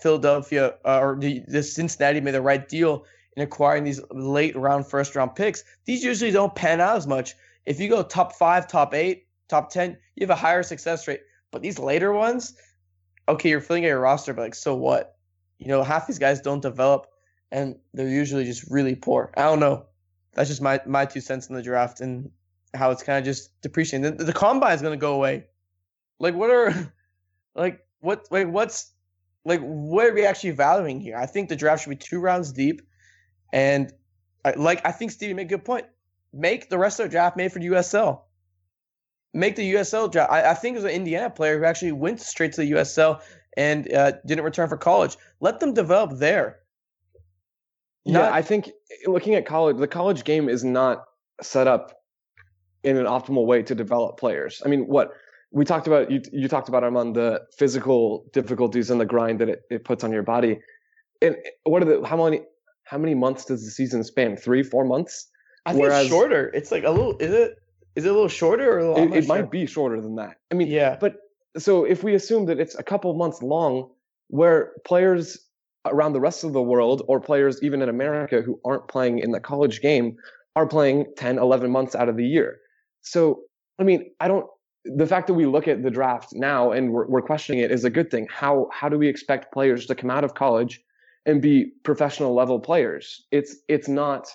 Philadelphia 0.00 0.74
uh, 0.84 0.98
or 0.98 1.16
the, 1.18 1.42
the 1.48 1.62
Cincinnati 1.62 2.20
made 2.20 2.32
the 2.32 2.42
right 2.42 2.68
deal 2.68 3.04
in 3.36 3.42
acquiring 3.42 3.84
these 3.84 4.00
late 4.10 4.56
round 4.56 4.86
first 4.86 5.14
round 5.14 5.34
picks. 5.34 5.64
These 5.84 6.04
usually 6.04 6.30
don't 6.30 6.54
pan 6.54 6.80
out 6.80 6.96
as 6.96 7.06
much. 7.06 7.34
If 7.66 7.80
you 7.80 7.88
go 7.88 8.02
top 8.02 8.34
five, 8.34 8.68
top 8.68 8.94
eight, 8.94 9.26
top 9.48 9.70
ten, 9.70 9.96
you 10.16 10.26
have 10.26 10.30
a 10.30 10.40
higher 10.40 10.62
success 10.62 11.06
rate. 11.08 11.20
But 11.50 11.62
these 11.62 11.78
later 11.78 12.12
ones, 12.12 12.54
okay, 13.28 13.50
you're 13.50 13.60
filling 13.60 13.84
out 13.84 13.88
your 13.88 14.00
roster, 14.00 14.34
but 14.34 14.42
like, 14.42 14.54
so 14.54 14.74
what? 14.74 15.16
You 15.58 15.68
know, 15.68 15.82
half 15.82 16.06
these 16.06 16.18
guys 16.18 16.40
don't 16.40 16.60
develop 16.60 17.06
and 17.52 17.76
they're 17.92 18.08
usually 18.08 18.44
just 18.44 18.70
really 18.70 18.96
poor. 18.96 19.32
I 19.36 19.42
don't 19.42 19.60
know. 19.60 19.86
That's 20.32 20.48
just 20.48 20.60
my 20.60 20.80
my 20.84 21.06
two 21.06 21.20
cents 21.20 21.48
in 21.48 21.54
the 21.54 21.62
draft 21.62 22.00
and 22.00 22.30
how 22.74 22.90
it's 22.90 23.02
kind 23.02 23.18
of 23.18 23.24
just 23.24 23.60
depreciating. 23.62 24.16
The, 24.16 24.24
the 24.24 24.32
combine 24.32 24.74
is 24.74 24.82
going 24.82 24.98
to 24.98 25.00
go 25.00 25.14
away. 25.14 25.44
Like, 26.18 26.34
what 26.34 26.50
are, 26.50 26.92
like, 27.54 27.86
what, 28.00 28.26
like, 28.30 28.48
what's, 28.48 28.92
like, 29.44 29.60
what 29.60 30.06
are 30.06 30.14
we 30.14 30.24
actually 30.24 30.52
valuing 30.52 31.00
here? 31.00 31.16
I 31.16 31.26
think 31.26 31.48
the 31.48 31.56
draft 31.56 31.84
should 31.84 31.90
be 31.90 31.96
two 31.96 32.20
rounds 32.20 32.52
deep. 32.52 32.82
And 33.52 33.92
I, 34.44 34.52
like 34.52 34.84
I 34.84 34.92
think 34.92 35.10
Stevie 35.10 35.34
made 35.34 35.46
a 35.46 35.48
good 35.48 35.64
point. 35.64 35.86
Make 36.32 36.70
the 36.70 36.78
rest 36.78 36.98
of 36.98 37.06
the 37.06 37.10
draft 37.10 37.36
made 37.36 37.52
for 37.52 37.58
the 37.58 37.66
USL. 37.68 38.22
Make 39.32 39.56
the 39.56 39.74
USL 39.74 40.10
draft. 40.10 40.32
I, 40.32 40.50
I 40.50 40.54
think 40.54 40.74
it 40.74 40.78
was 40.78 40.84
an 40.84 40.96
Indiana 40.96 41.30
player 41.30 41.58
who 41.58 41.64
actually 41.64 41.92
went 41.92 42.20
straight 42.20 42.52
to 42.54 42.62
the 42.62 42.72
USL 42.72 43.20
and 43.56 43.92
uh, 43.92 44.12
didn't 44.26 44.44
return 44.44 44.68
for 44.68 44.76
college. 44.76 45.16
Let 45.40 45.60
them 45.60 45.74
develop 45.74 46.18
there. 46.18 46.60
yeah, 48.04 48.30
I 48.32 48.42
think 48.42 48.70
looking 49.06 49.34
at 49.34 49.46
college, 49.46 49.76
the 49.76 49.88
college 49.88 50.24
game 50.24 50.48
is 50.48 50.64
not 50.64 51.04
set 51.42 51.66
up 51.66 52.00
in 52.82 52.96
an 52.96 53.06
optimal 53.06 53.46
way 53.46 53.62
to 53.62 53.74
develop 53.74 54.18
players. 54.18 54.62
I 54.64 54.68
mean, 54.68 54.86
what 54.86 55.12
we 55.54 55.64
talked 55.64 55.86
about, 55.86 56.10
you, 56.10 56.20
you 56.32 56.48
talked 56.48 56.68
about 56.68 56.82
on 56.82 57.12
the 57.12 57.40
physical 57.56 58.26
difficulties 58.32 58.90
and 58.90 59.00
the 59.00 59.04
grind 59.06 59.38
that 59.40 59.48
it, 59.48 59.62
it 59.70 59.84
puts 59.84 60.02
on 60.02 60.12
your 60.12 60.24
body. 60.24 60.58
And 61.22 61.36
what 61.62 61.80
are 61.82 61.86
the, 61.86 62.06
how 62.06 62.22
many, 62.22 62.42
how 62.82 62.98
many 62.98 63.14
months 63.14 63.44
does 63.44 63.64
the 63.64 63.70
season 63.70 64.02
span? 64.02 64.36
Three, 64.36 64.64
four 64.64 64.84
months? 64.84 65.28
I 65.64 65.72
think 65.72 65.84
Whereas- 65.84 66.02
it's 66.02 66.10
shorter. 66.10 66.50
It's 66.52 66.72
like 66.72 66.84
a 66.84 66.90
little. 66.90 67.16
Is 67.18 67.32
it? 67.32 67.54
Is 67.94 68.04
it 68.04 68.08
a 68.08 68.12
little 68.12 68.28
shorter 68.28 68.68
or 68.72 68.78
a 68.80 68.92
little? 68.92 69.14
It, 69.14 69.24
it 69.24 69.28
might 69.28 69.50
be 69.52 69.66
shorter 69.66 70.00
than 70.00 70.16
that. 70.16 70.36
I 70.50 70.56
mean, 70.56 70.66
Yeah. 70.66 70.96
but 71.00 71.14
so 71.56 71.84
if 71.84 72.02
we 72.02 72.14
assume 72.14 72.46
that 72.46 72.58
it's 72.58 72.74
a 72.74 72.82
couple 72.82 73.10
of 73.12 73.16
months 73.16 73.40
long, 73.40 73.90
where 74.28 74.72
players 74.84 75.38
around 75.86 76.12
the 76.14 76.20
rest 76.20 76.42
of 76.42 76.52
the 76.52 76.60
world 76.60 77.02
or 77.06 77.20
players 77.20 77.62
even 77.62 77.80
in 77.80 77.88
America 77.88 78.42
who 78.42 78.58
aren't 78.64 78.88
playing 78.88 79.20
in 79.20 79.30
the 79.30 79.38
college 79.40 79.80
game 79.80 80.16
are 80.56 80.66
playing 80.66 81.06
10, 81.16 81.38
11 81.38 81.70
months 81.70 81.94
out 81.94 82.08
of 82.08 82.16
the 82.16 82.26
year. 82.26 82.58
So, 83.02 83.42
I 83.78 83.84
mean, 83.84 84.10
I 84.18 84.26
don't, 84.28 84.46
the 84.84 85.06
fact 85.06 85.26
that 85.28 85.34
we 85.34 85.46
look 85.46 85.66
at 85.66 85.82
the 85.82 85.90
draft 85.90 86.34
now 86.34 86.72
and 86.72 86.92
we're, 86.92 87.06
we're 87.06 87.22
questioning 87.22 87.60
it 87.60 87.70
is 87.70 87.84
a 87.84 87.90
good 87.90 88.10
thing. 88.10 88.26
How, 88.30 88.68
how 88.72 88.88
do 88.88 88.98
we 88.98 89.08
expect 89.08 89.52
players 89.52 89.86
to 89.86 89.94
come 89.94 90.10
out 90.10 90.24
of 90.24 90.34
college 90.34 90.82
and 91.26 91.40
be 91.40 91.72
professional 91.82 92.34
level 92.34 92.60
players? 92.60 93.24
It's, 93.30 93.56
it's 93.68 93.88
not 93.88 94.28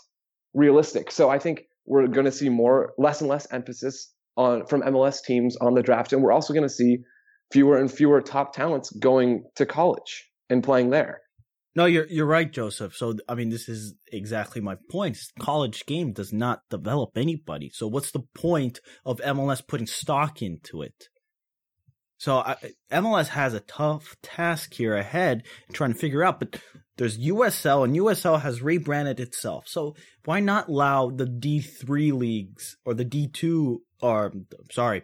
realistic. 0.54 1.12
So 1.12 1.30
I 1.30 1.40
think 1.40 1.66
we're 1.86 2.08
going 2.08 2.26
to 2.26 2.32
see 2.32 2.50
more, 2.50 2.94
less 2.98 3.22
and 3.22 3.30
less 3.30 3.52
emphasis 3.52 4.12
on 4.38 4.66
from 4.66 4.82
MLS 4.82 5.24
teams 5.24 5.58
on 5.58 5.74
the 5.74 5.84
draft, 5.84 6.14
and 6.14 6.24
we're 6.24 6.32
also 6.32 6.54
going 6.54 6.64
to 6.64 6.74
see 6.74 7.00
fewer 7.52 7.78
and 7.78 7.92
fewer 7.92 8.22
top 8.22 8.54
talents 8.54 8.92
going 8.92 9.44
to 9.56 9.66
college 9.66 10.30
and 10.50 10.64
playing 10.64 10.92
there. 10.92 11.22
No, 11.76 11.86
you're 11.86 12.08
you're 12.08 12.26
right, 12.26 12.52
Joseph. 12.52 12.96
So 12.96 13.16
I 13.28 13.36
mean, 13.36 13.50
this 13.50 13.70
is 13.70 13.94
exactly 14.12 14.62
my 14.62 14.78
point. 14.90 15.18
College 15.40 15.86
game 15.86 16.14
does 16.14 16.34
not 16.34 16.62
develop 16.70 17.12
anybody. 17.16 17.70
So 17.74 17.88
what's 17.88 18.12
the 18.12 18.24
point 18.34 18.80
of 19.06 19.22
MLS 19.22 19.66
putting 19.66 19.88
stock 19.88 20.42
into 20.42 20.82
it? 20.82 21.10
So 22.18 22.38
I, 22.40 22.58
MLS 22.92 23.30
has 23.30 23.54
a 23.54 23.62
tough 23.62 24.18
task 24.22 24.74
here 24.74 24.96
ahead 24.96 25.44
in 25.70 25.74
trying 25.74 25.94
to 25.94 26.00
figure 26.00 26.24
out. 26.24 26.40
But 26.40 26.60
there's 26.98 27.18
USL, 27.18 27.86
and 27.86 27.96
USL 27.96 28.42
has 28.42 28.62
rebranded 28.62 29.22
itself. 29.22 29.66
So 29.68 29.96
why 30.26 30.42
not 30.42 30.68
allow 30.68 31.12
the 31.12 31.26
D 31.26 31.62
three 31.62 32.12
leagues 32.12 32.78
or 32.84 32.94
the 32.94 33.06
D 33.06 33.28
two 33.28 33.84
or 34.02 34.34
sorry, 34.72 35.04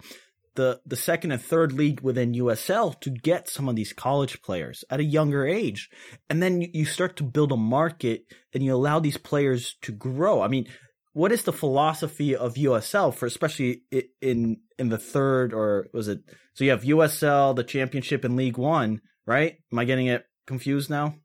the 0.55 0.81
the 0.85 0.95
second 0.95 1.31
and 1.31 1.41
third 1.41 1.71
league 1.71 2.01
within 2.01 2.33
USL 2.33 2.99
to 3.01 3.09
get 3.09 3.49
some 3.49 3.69
of 3.69 3.75
these 3.75 3.93
college 3.93 4.41
players 4.41 4.83
at 4.89 4.99
a 4.99 5.03
younger 5.03 5.45
age, 5.45 5.89
and 6.29 6.41
then 6.41 6.61
you- 6.61 6.85
start 6.85 7.15
to 7.17 7.23
build 7.23 7.51
a 7.51 7.57
market 7.57 8.23
and 8.53 8.63
you 8.63 8.73
allow 8.73 8.99
these 8.99 9.17
players 9.17 9.75
to 9.81 9.91
grow. 9.91 10.41
I 10.41 10.47
mean, 10.47 10.67
what 11.13 11.31
is 11.31 11.43
the 11.43 11.53
philosophy 11.53 12.35
of 12.35 12.57
USL 12.57 13.13
for 13.13 13.25
especially 13.25 13.83
in 14.21 14.57
in 14.77 14.89
the 14.89 14.97
third 14.97 15.53
or 15.53 15.87
was 15.93 16.07
it? 16.07 16.19
So 16.53 16.63
you 16.63 16.71
have 16.71 16.83
USL, 16.83 17.55
the 17.55 17.63
Championship, 17.63 18.23
and 18.23 18.35
League 18.35 18.57
One, 18.57 19.01
right? 19.25 19.55
Am 19.71 19.79
I 19.79 19.85
getting 19.85 20.07
it 20.07 20.25
confused 20.47 20.89
now? 20.89 21.15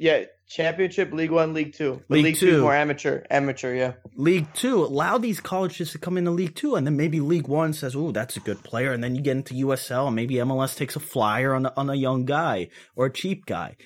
Yeah, 0.00 0.24
Championship, 0.48 1.12
League 1.12 1.30
One, 1.30 1.52
League 1.52 1.74
Two. 1.74 2.02
League 2.08 2.24
League 2.24 2.36
Two 2.36 2.48
is 2.48 2.54
Two. 2.54 2.62
more 2.62 2.74
amateur. 2.74 3.22
Amateur, 3.28 3.74
yeah. 3.74 3.92
League 4.16 4.52
Two, 4.54 4.82
allow 4.82 5.18
these 5.18 5.40
colleges 5.40 5.92
to 5.92 5.98
come 5.98 6.16
into 6.16 6.30
League 6.30 6.54
Two, 6.54 6.74
and 6.74 6.86
then 6.86 6.96
maybe 6.96 7.20
League 7.20 7.48
One 7.48 7.74
says, 7.74 7.94
"Oh, 7.94 8.10
that's 8.10 8.34
a 8.38 8.40
good 8.40 8.64
player," 8.64 8.92
and 8.92 9.04
then 9.04 9.14
you 9.14 9.20
get 9.20 9.36
into 9.36 9.54
USL, 9.66 10.06
and 10.06 10.16
maybe 10.16 10.36
MLS 10.36 10.74
takes 10.74 10.96
a 10.96 11.00
flyer 11.00 11.52
on 11.54 11.66
a, 11.66 11.72
on 11.76 11.90
a 11.90 11.94
young 11.94 12.24
guy 12.24 12.70
or 12.96 13.06
a 13.06 13.12
cheap 13.12 13.44
guy. 13.44 13.76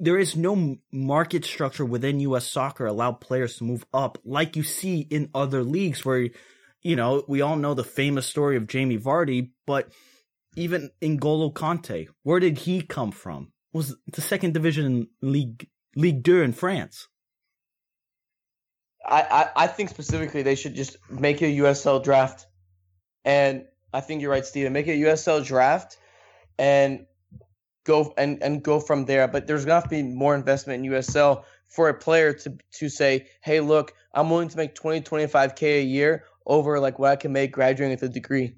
There 0.00 0.18
is 0.18 0.34
no 0.34 0.78
market 0.90 1.44
structure 1.44 1.84
within 1.84 2.18
U.S. 2.20 2.50
soccer 2.50 2.84
allow 2.84 3.12
players 3.12 3.56
to 3.58 3.64
move 3.64 3.86
up 3.94 4.18
like 4.24 4.56
you 4.56 4.64
see 4.64 5.06
in 5.08 5.30
other 5.32 5.62
leagues, 5.62 6.04
where 6.04 6.28
you 6.82 6.96
know 6.96 7.22
we 7.28 7.40
all 7.40 7.56
know 7.56 7.74
the 7.74 7.84
famous 7.84 8.26
story 8.26 8.56
of 8.56 8.66
Jamie 8.66 8.98
Vardy, 8.98 9.50
but 9.64 9.92
even 10.56 10.90
N'Golo 11.00 11.52
Kanté, 11.52 12.08
where 12.24 12.40
did 12.40 12.58
he 12.58 12.82
come 12.82 13.12
from? 13.12 13.52
Was 13.76 13.94
the 14.10 14.22
second 14.22 14.54
division 14.54 15.08
league 15.20 15.68
League 15.94 16.22
Deux 16.22 16.40
in 16.40 16.54
France? 16.54 17.08
I, 19.06 19.20
I, 19.20 19.64
I 19.64 19.66
think 19.66 19.90
specifically 19.90 20.40
they 20.42 20.54
should 20.54 20.74
just 20.74 20.96
make 21.10 21.42
a 21.42 21.58
USL 21.58 22.02
draft. 22.02 22.46
And 23.22 23.66
I 23.92 24.00
think 24.00 24.22
you're 24.22 24.30
right, 24.30 24.46
Steven. 24.46 24.72
Make 24.72 24.86
a 24.86 24.96
USL 24.96 25.44
draft 25.44 25.98
and 26.58 27.04
go 27.84 28.14
and, 28.16 28.42
and 28.42 28.62
go 28.62 28.80
from 28.80 29.04
there. 29.04 29.28
But 29.28 29.46
there's 29.46 29.66
gonna 29.66 29.74
have 29.74 29.90
to 29.90 29.90
be 29.90 30.02
more 30.02 30.34
investment 30.34 30.82
in 30.82 30.92
USL 30.92 31.44
for 31.68 31.90
a 31.90 31.94
player 31.94 32.32
to 32.32 32.56
to 32.78 32.88
say, 32.88 33.26
hey, 33.42 33.60
look, 33.60 33.92
I'm 34.14 34.30
willing 34.30 34.48
to 34.48 34.56
make 34.56 34.74
20, 34.74 35.02
25K 35.02 35.80
a 35.80 35.82
year 35.82 36.24
over 36.46 36.80
like 36.80 36.98
what 36.98 37.10
I 37.10 37.16
can 37.16 37.30
make 37.30 37.52
graduating 37.52 37.90
with 37.90 38.04
a 38.04 38.08
degree. 38.08 38.56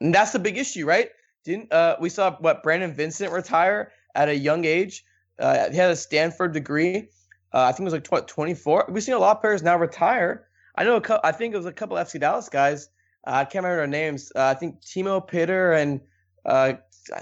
And 0.00 0.12
that's 0.12 0.32
the 0.32 0.40
big 0.40 0.58
issue, 0.58 0.84
right? 0.84 1.10
Didn't 1.44 1.72
uh 1.72 1.94
we 2.00 2.08
saw 2.08 2.34
what 2.38 2.64
Brandon 2.64 2.92
Vincent 2.92 3.30
retire 3.30 3.92
at 4.18 4.28
a 4.28 4.36
young 4.36 4.64
age. 4.64 5.04
Uh, 5.38 5.70
he 5.70 5.76
had 5.76 5.90
a 5.90 5.96
Stanford 5.96 6.52
degree. 6.52 7.08
Uh, 7.54 7.62
I 7.62 7.72
think 7.72 7.80
it 7.80 7.92
was 7.92 7.92
like 7.94 8.04
tw- 8.04 8.28
24. 8.28 8.86
We've 8.90 9.02
seen 9.02 9.14
a 9.14 9.18
lot 9.18 9.36
of 9.36 9.40
players 9.40 9.62
now 9.62 9.78
retire. 9.78 10.48
I 10.74 10.84
know 10.84 10.96
a 10.96 11.00
couple, 11.00 11.26
I 11.26 11.32
think 11.32 11.54
it 11.54 11.56
was 11.56 11.66
a 11.66 11.72
couple 11.72 11.96
of 11.96 12.06
FC 12.06 12.20
Dallas 12.20 12.48
guys. 12.48 12.88
Uh, 13.26 13.30
I 13.30 13.44
can't 13.44 13.64
remember 13.64 13.76
their 13.76 13.86
names. 13.86 14.32
Uh, 14.34 14.44
I 14.44 14.54
think 14.54 14.82
Timo 14.82 15.26
Pitter 15.26 15.72
and 15.72 16.00
uh, 16.44 16.74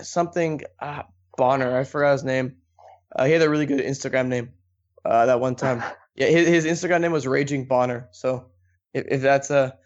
something 0.02 0.62
uh, 0.80 1.02
Bonner. 1.36 1.78
I 1.78 1.84
forgot 1.84 2.12
his 2.12 2.24
name. 2.24 2.56
Uh, 3.14 3.26
he 3.26 3.32
had 3.32 3.42
a 3.42 3.50
really 3.50 3.66
good 3.66 3.80
Instagram 3.80 4.28
name 4.28 4.52
uh, 5.04 5.26
that 5.26 5.40
one 5.40 5.54
time. 5.54 5.82
Yeah, 6.18 6.28
his, 6.28 6.64
his 6.64 6.64
Instagram 6.64 7.02
name 7.02 7.12
was 7.12 7.26
Raging 7.26 7.66
Bonner. 7.66 8.08
So 8.10 8.46
if, 8.94 9.04
if 9.06 9.20
that's 9.20 9.50
a 9.50 9.76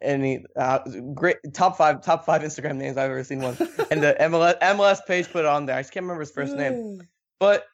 any 0.00 0.44
uh, 0.56 0.78
great 1.14 1.36
top 1.52 1.76
five 1.76 2.02
top 2.02 2.24
five 2.26 2.42
Instagram 2.42 2.76
names 2.76 2.96
I've 2.96 3.10
ever 3.10 3.24
seen 3.24 3.40
one, 3.40 3.56
and 3.90 4.02
the 4.02 4.16
MLS 4.20 4.58
MLS 4.62 4.98
page 5.06 5.30
put 5.30 5.40
it 5.40 5.46
on 5.46 5.66
there. 5.66 5.76
I 5.76 5.80
just 5.80 5.92
can't 5.92 6.04
remember 6.04 6.20
his 6.20 6.30
first 6.30 6.54
name, 6.54 7.02
but 7.38 7.64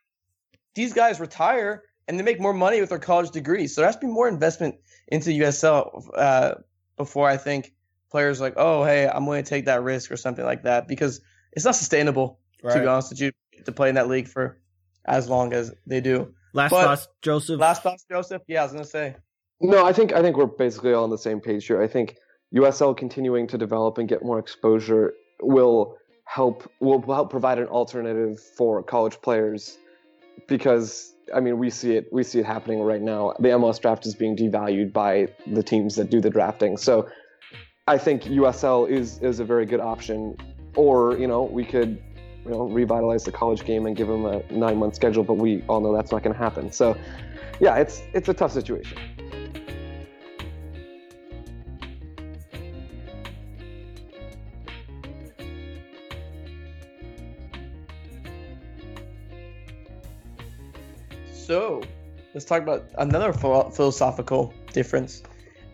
these 0.75 0.93
guys 0.93 1.21
retire 1.21 1.83
and 2.09 2.19
they 2.19 2.23
make 2.23 2.41
more 2.41 2.53
money 2.53 2.81
with 2.81 2.91
their 2.91 2.99
college 2.99 3.31
degrees. 3.31 3.75
So 3.75 3.81
there 3.81 3.89
has 3.89 3.97
to 3.97 4.01
be 4.01 4.13
more 4.13 4.29
investment 4.29 4.77
into 5.09 5.31
USL 5.31 6.09
uh, 6.15 6.55
before 6.97 7.29
I 7.29 7.37
think 7.37 7.73
players 8.11 8.41
like, 8.41 8.55
oh, 8.57 8.85
hey, 8.85 9.09
I'm 9.09 9.27
willing 9.27 9.45
to 9.45 9.49
take 9.49 9.67
that 9.67 9.83
risk 9.83 10.11
or 10.11 10.17
something 10.17 10.45
like 10.45 10.65
that 10.65 10.89
because 10.89 11.21
it's 11.53 11.65
not 11.65 11.77
sustainable, 11.77 12.41
to 12.63 12.81
be 12.81 12.87
honest 12.87 13.11
with 13.11 13.21
you, 13.21 13.33
to 13.65 13.73
play 13.73 13.89
in 13.89 13.95
that 13.95 14.09
league 14.09 14.29
for 14.29 14.59
as 15.05 15.29
long 15.29 15.53
as 15.53 15.73
they 15.87 16.01
do. 16.01 16.35
Last 16.53 16.71
But- 16.71 16.83
thoughts, 16.85 17.09
Joseph. 17.23 17.61
Last 17.61 17.83
thoughts, 17.83 18.05
Joseph? 18.11 18.43
Yeah, 18.49 18.61
I 18.61 18.65
was 18.65 18.73
going 18.73 18.85
to 18.85 18.91
say. 18.91 19.17
No, 19.61 19.85
I 19.85 19.93
think 19.93 20.13
I 20.13 20.23
think 20.23 20.37
we're 20.37 20.47
basically 20.47 20.93
all 20.93 21.05
on 21.05 21.11
the 21.11 21.19
same 21.19 21.41
page 21.41 21.67
here. 21.67 21.83
I 21.83 21.87
think 21.87 22.17
USL 22.55 22.97
continuing 22.97 23.47
to 23.49 23.59
develop 23.59 23.99
and 23.99 24.09
get 24.09 24.25
more 24.25 24.39
exposure 24.39 25.15
will 25.43 25.97
help 26.25 26.71
will 26.81 27.01
help 27.03 27.31
provide 27.31 27.59
an 27.59 27.67
alternative 27.67 28.41
for 28.41 28.83
college 28.83 29.21
players 29.21 29.79
because 30.49 31.13
I 31.35 31.41
mean 31.41 31.59
we 31.59 31.69
see 31.69 31.93
it 31.97 32.09
we 32.11 32.23
see 32.23 32.39
it 32.39 32.47
happening 32.47 32.81
right 32.81 33.03
now. 33.03 33.35
The 33.39 33.49
MLS 33.49 33.81
draft 33.81 34.07
is 34.07 34.15
being 34.15 34.35
devalued 34.35 34.93
by 34.93 35.29
the 35.47 35.63
teams 35.63 35.95
that 35.97 36.09
do 36.09 36.21
the 36.21 36.31
drafting. 36.31 36.79
So 36.79 37.09
I 37.87 37.99
think 37.99 38.23
USL 38.25 38.89
is 38.89 39.19
is 39.19 39.41
a 39.41 39.45
very 39.45 39.67
good 39.67 39.81
option. 39.81 40.37
Or 40.75 41.19
you 41.19 41.27
know 41.27 41.43
we 41.43 41.67
could 41.67 42.03
you 42.45 42.51
know 42.51 42.63
revitalize 42.63 43.25
the 43.25 43.33
college 43.33 43.65
game 43.67 43.85
and 43.85 43.95
give 43.95 44.09
them 44.09 44.25
a 44.25 44.43
nine 44.51 44.79
month 44.79 44.95
schedule, 44.95 45.25
but 45.25 45.35
we 45.35 45.63
all 45.69 45.81
know 45.81 45.95
that's 45.95 46.13
not 46.13 46.23
going 46.23 46.35
to 46.35 46.43
happen. 46.43 46.73
So 46.73 46.97
yeah, 47.61 47.77
it's 47.77 48.01
it's 48.15 48.29
a 48.31 48.35
tough 48.35 48.53
situation. 48.53 48.97
So 61.51 61.83
let's 62.33 62.45
talk 62.45 62.63
about 62.63 62.85
another 62.99 63.33
philo- 63.33 63.71
philosophical 63.71 64.55
difference. 64.73 65.25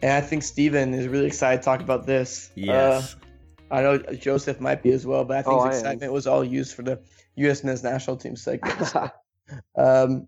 And 0.01 0.11
I 0.13 0.23
think 0.23 0.43
Steven 0.43 0.95
is 0.95 1.07
really 1.07 1.27
excited 1.27 1.61
to 1.61 1.65
talk 1.67 1.83
about 1.83 2.07
this. 2.07 2.51
Yes. 2.55 3.15
Uh, 3.15 3.75
I 3.75 3.83
know 3.83 3.99
Joseph 3.99 4.59
might 4.59 4.83
be 4.83 4.93
as 4.93 5.07
well, 5.07 5.23
but 5.27 5.37
I 5.37 5.43
think 5.43 5.61
Oh, 5.61 5.67
his 5.67 5.77
excitement 5.77 6.15
was 6.15 6.27
all 6.27 6.43
used 6.43 6.73
for 6.73 6.83
the 6.83 6.99
U.S. 7.35 7.63
men's 7.63 7.83
national 7.83 8.17
team 8.17 8.37
segment. 8.37 8.91
um, 9.77 10.27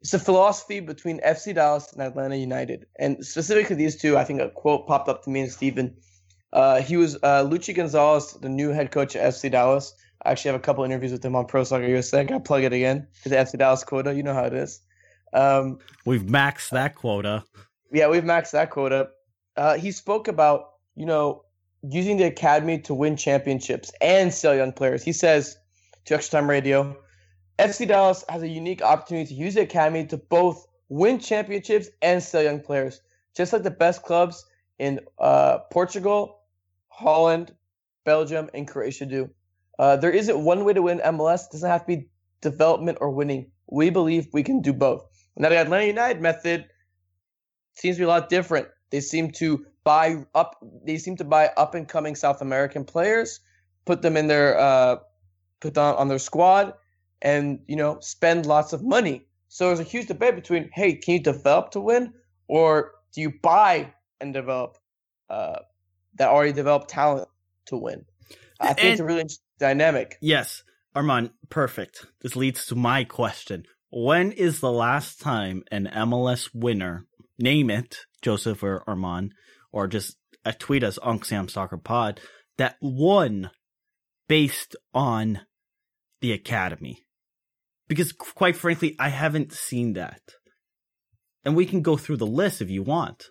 it's 0.00 0.14
a 0.14 0.18
philosophy 0.18 0.80
between 0.80 1.20
FC 1.20 1.54
Dallas 1.54 1.92
and 1.92 2.00
Atlanta 2.00 2.36
United, 2.36 2.86
and 2.98 3.22
specifically 3.22 3.76
these 3.76 3.96
two. 3.96 4.16
I 4.16 4.24
think 4.24 4.40
a 4.40 4.48
quote 4.48 4.86
popped 4.86 5.10
up 5.10 5.24
to 5.24 5.30
me 5.30 5.40
and 5.40 5.52
Steven. 5.52 5.94
Uh, 6.54 6.80
he 6.80 6.96
was 6.96 7.16
uh, 7.16 7.44
Luchi 7.44 7.74
Gonzalez, 7.74 8.32
the 8.40 8.48
new 8.48 8.70
head 8.70 8.92
coach 8.92 9.14
at 9.14 9.34
FC 9.34 9.50
Dallas. 9.50 9.92
I 10.24 10.30
actually 10.30 10.52
have 10.52 10.60
a 10.60 10.64
couple 10.64 10.84
interviews 10.84 11.12
with 11.12 11.22
him 11.22 11.36
on 11.36 11.44
Pro 11.44 11.64
Soccer 11.64 11.86
USA. 11.86 12.20
I 12.20 12.24
got 12.24 12.34
to 12.38 12.40
plug 12.40 12.64
it 12.64 12.72
again 12.72 13.06
to 13.24 13.28
the 13.28 13.36
FC 13.36 13.58
Dallas 13.58 13.84
quota. 13.84 14.14
You 14.14 14.22
know 14.22 14.32
how 14.32 14.44
it 14.44 14.54
is. 14.54 14.80
Um, 15.32 15.78
We've 16.04 16.22
maxed 16.22 16.70
that 16.70 16.94
quota. 16.94 17.44
yeah, 17.92 18.08
we've 18.08 18.24
maxed 18.24 18.52
that 18.52 18.70
quota. 18.70 19.08
Uh, 19.56 19.76
he 19.76 19.90
spoke 19.92 20.28
about 20.28 20.70
you 20.94 21.06
know 21.06 21.42
using 21.82 22.16
the 22.16 22.24
academy 22.24 22.78
to 22.80 22.94
win 22.94 23.16
championships 23.16 23.92
and 24.00 24.32
sell 24.32 24.54
young 24.54 24.72
players. 24.72 25.02
He 25.02 25.12
says 25.12 25.56
to 26.06 26.14
Extra 26.14 26.40
Time 26.40 26.50
Radio, 26.50 26.96
FC 27.58 27.86
Dallas 27.86 28.24
has 28.28 28.42
a 28.42 28.48
unique 28.48 28.82
opportunity 28.82 29.28
to 29.28 29.34
use 29.34 29.54
the 29.54 29.62
academy 29.62 30.04
to 30.06 30.16
both 30.16 30.66
win 30.88 31.18
championships 31.18 31.88
and 32.02 32.22
sell 32.22 32.42
young 32.42 32.60
players, 32.60 33.00
just 33.36 33.52
like 33.52 33.62
the 33.62 33.70
best 33.70 34.02
clubs 34.02 34.44
in 34.78 35.00
uh, 35.18 35.58
Portugal, 35.70 36.40
Holland, 36.88 37.54
Belgium, 38.04 38.50
and 38.54 38.66
Croatia 38.68 39.06
do. 39.06 39.30
Uh, 39.78 39.96
there 39.96 40.10
isn't 40.10 40.44
one 40.44 40.64
way 40.64 40.72
to 40.72 40.82
win 40.82 40.98
MLS. 41.00 41.46
It 41.46 41.52
doesn't 41.52 41.70
have 41.70 41.82
to 41.82 41.86
be 41.86 42.08
development 42.40 42.98
or 43.00 43.10
winning. 43.10 43.50
We 43.70 43.90
believe 43.90 44.28
we 44.32 44.42
can 44.42 44.60
do 44.60 44.72
both. 44.72 45.06
Now 45.36 45.48
the 45.48 45.58
Atlanta 45.58 45.86
United 45.86 46.20
method 46.20 46.66
seems 47.74 47.96
to 47.96 48.00
be 48.00 48.04
a 48.04 48.08
lot 48.08 48.28
different. 48.28 48.68
They 48.90 49.00
seem 49.00 49.30
to 49.32 49.66
buy 49.84 50.24
up. 50.34 50.56
They 50.84 50.98
seem 50.98 51.16
to 51.16 51.24
buy 51.24 51.50
up 51.56 51.74
and 51.74 51.88
coming 51.88 52.14
South 52.16 52.40
American 52.40 52.84
players, 52.84 53.40
put 53.84 54.02
them 54.02 54.16
in 54.16 54.26
their 54.26 54.58
uh, 54.58 54.96
put 55.60 55.74
them 55.74 55.96
on 55.96 56.08
their 56.08 56.18
squad, 56.18 56.74
and 57.22 57.60
you 57.66 57.76
know 57.76 57.98
spend 58.00 58.46
lots 58.46 58.72
of 58.72 58.82
money. 58.82 59.26
So 59.48 59.68
there's 59.68 59.80
a 59.80 59.84
huge 59.84 60.06
debate 60.06 60.34
between, 60.34 60.70
hey, 60.72 60.94
can 60.94 61.14
you 61.14 61.22
develop 61.22 61.70
to 61.70 61.80
win, 61.80 62.12
or 62.48 62.92
do 63.14 63.20
you 63.20 63.32
buy 63.42 63.92
and 64.20 64.34
develop 64.34 64.76
uh, 65.30 65.60
that 66.16 66.28
already 66.28 66.52
developed 66.52 66.88
talent 66.88 67.28
to 67.66 67.76
win? 67.76 68.04
I 68.60 68.72
think 68.72 68.92
it's 68.92 69.00
a 69.00 69.04
really 69.04 69.20
interesting 69.20 69.44
dynamic. 69.58 70.16
Yes, 70.20 70.62
Armand, 70.94 71.30
perfect. 71.48 72.06
This 72.22 72.36
leads 72.36 72.66
to 72.66 72.74
my 72.74 73.04
question. 73.04 73.66
When 73.90 74.32
is 74.32 74.60
the 74.60 74.72
last 74.72 75.20
time 75.20 75.62
an 75.70 75.88
MLS 75.92 76.50
winner, 76.52 77.06
name 77.38 77.70
it, 77.70 77.98
Joseph 78.22 78.62
or 78.62 78.82
Armand, 78.86 79.32
or 79.72 79.86
just 79.86 80.16
a 80.44 80.52
tweet 80.52 80.82
us, 80.82 80.98
Unc 81.02 81.24
Sam 81.24 81.48
Soccer 81.48 81.76
Pod, 81.76 82.20
that 82.58 82.76
won 82.80 83.50
based 84.28 84.76
on 84.92 85.40
the 86.20 86.32
academy? 86.32 87.04
Because 87.88 88.12
quite 88.12 88.56
frankly, 88.56 88.96
I 88.98 89.10
haven't 89.10 89.52
seen 89.52 89.92
that. 89.92 90.20
And 91.44 91.54
we 91.54 91.66
can 91.66 91.82
go 91.82 91.96
through 91.96 92.16
the 92.16 92.26
list 92.26 92.60
if 92.60 92.68
you 92.70 92.82
want. 92.82 93.26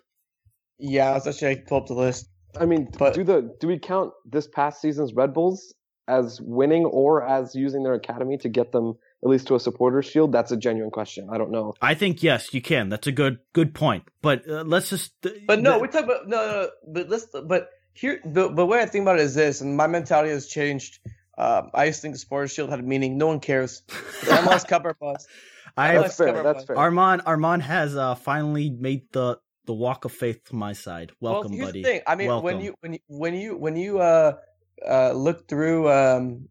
Yeah, 0.78 1.10
I 1.10 1.14
was 1.14 1.26
actually 1.26 1.50
I 1.50 1.62
pull 1.66 1.78
up 1.78 1.86
the 1.86 1.94
list. 1.94 2.28
I 2.58 2.64
mean, 2.64 2.88
But- 2.98 3.14
do 3.14 3.24
the 3.24 3.54
do 3.60 3.68
we 3.68 3.78
count 3.78 4.12
this 4.24 4.48
past 4.48 4.80
season's 4.80 5.12
Red 5.12 5.34
Bulls 5.34 5.74
as 6.08 6.40
winning 6.40 6.86
or 6.86 7.26
as 7.26 7.54
using 7.54 7.82
their 7.82 7.94
academy 7.94 8.38
to 8.38 8.48
get 8.48 8.72
them 8.72 8.94
at 9.22 9.30
least 9.30 9.46
to 9.48 9.54
a 9.54 9.60
supporters 9.60 10.06
shield? 10.06 10.32
That's 10.32 10.52
a 10.52 10.56
genuine 10.56 10.90
question. 10.90 11.28
I 11.30 11.38
don't 11.38 11.50
know. 11.50 11.74
I 11.80 11.94
think 11.94 12.22
yes, 12.22 12.52
you 12.52 12.62
can. 12.62 12.88
That's 12.88 13.06
a 13.06 13.12
good 13.12 13.38
good 13.52 13.74
point. 13.74 14.04
But 14.22 14.48
uh, 14.48 14.62
let's 14.66 14.90
just. 14.90 15.12
But 15.46 15.60
no, 15.60 15.74
the- 15.74 15.78
we 15.78 15.88
talk 15.88 16.04
about 16.04 16.28
no, 16.28 16.36
no, 16.36 16.52
no 16.52 16.68
but 16.86 17.08
let's. 17.08 17.26
But 17.26 17.70
here, 17.92 18.20
the 18.24 18.52
the 18.52 18.66
way 18.66 18.80
I 18.80 18.86
think 18.86 19.02
about 19.02 19.18
it 19.18 19.22
is 19.22 19.34
this, 19.34 19.60
and 19.60 19.76
my 19.76 19.86
mentality 19.86 20.30
has 20.30 20.46
changed. 20.46 21.00
Um, 21.38 21.70
I 21.74 21.84
used 21.84 21.98
to 21.98 22.02
think 22.02 22.14
the 22.14 22.18
Supporters 22.18 22.52
Shield 22.52 22.70
had 22.70 22.80
a 22.80 22.82
meaning. 22.82 23.18
No 23.18 23.26
one 23.26 23.40
cares. 23.40 23.82
The 23.86 24.32
MLS 24.32 24.66
Cup 24.66 24.84
or 24.84 24.94
bust. 24.94 25.28
I 25.76 25.94
MLS 25.94 26.02
That's 26.02 26.16
fair. 26.16 26.42
That's 26.42 26.64
fair. 26.64 26.78
Armand 26.78 27.22
Armand 27.26 27.62
has 27.62 27.96
uh, 27.96 28.14
finally 28.14 28.70
made 28.70 29.12
the 29.12 29.38
the 29.66 29.74
walk 29.74 30.04
of 30.04 30.12
faith 30.12 30.44
to 30.44 30.54
my 30.54 30.72
side. 30.72 31.12
Welcome, 31.20 31.52
well, 31.52 31.56
here's 31.56 31.68
buddy. 31.68 31.82
The 31.82 31.88
thing. 31.88 32.00
I 32.06 32.14
mean, 32.14 32.42
when 32.42 32.60
you 32.60 32.74
when 32.80 32.92
you 32.94 32.98
when 33.08 33.34
you 33.34 33.56
when 33.56 33.76
you 33.76 33.98
uh 33.98 34.36
uh 34.86 35.12
look 35.12 35.48
through 35.48 35.90
um 35.90 36.48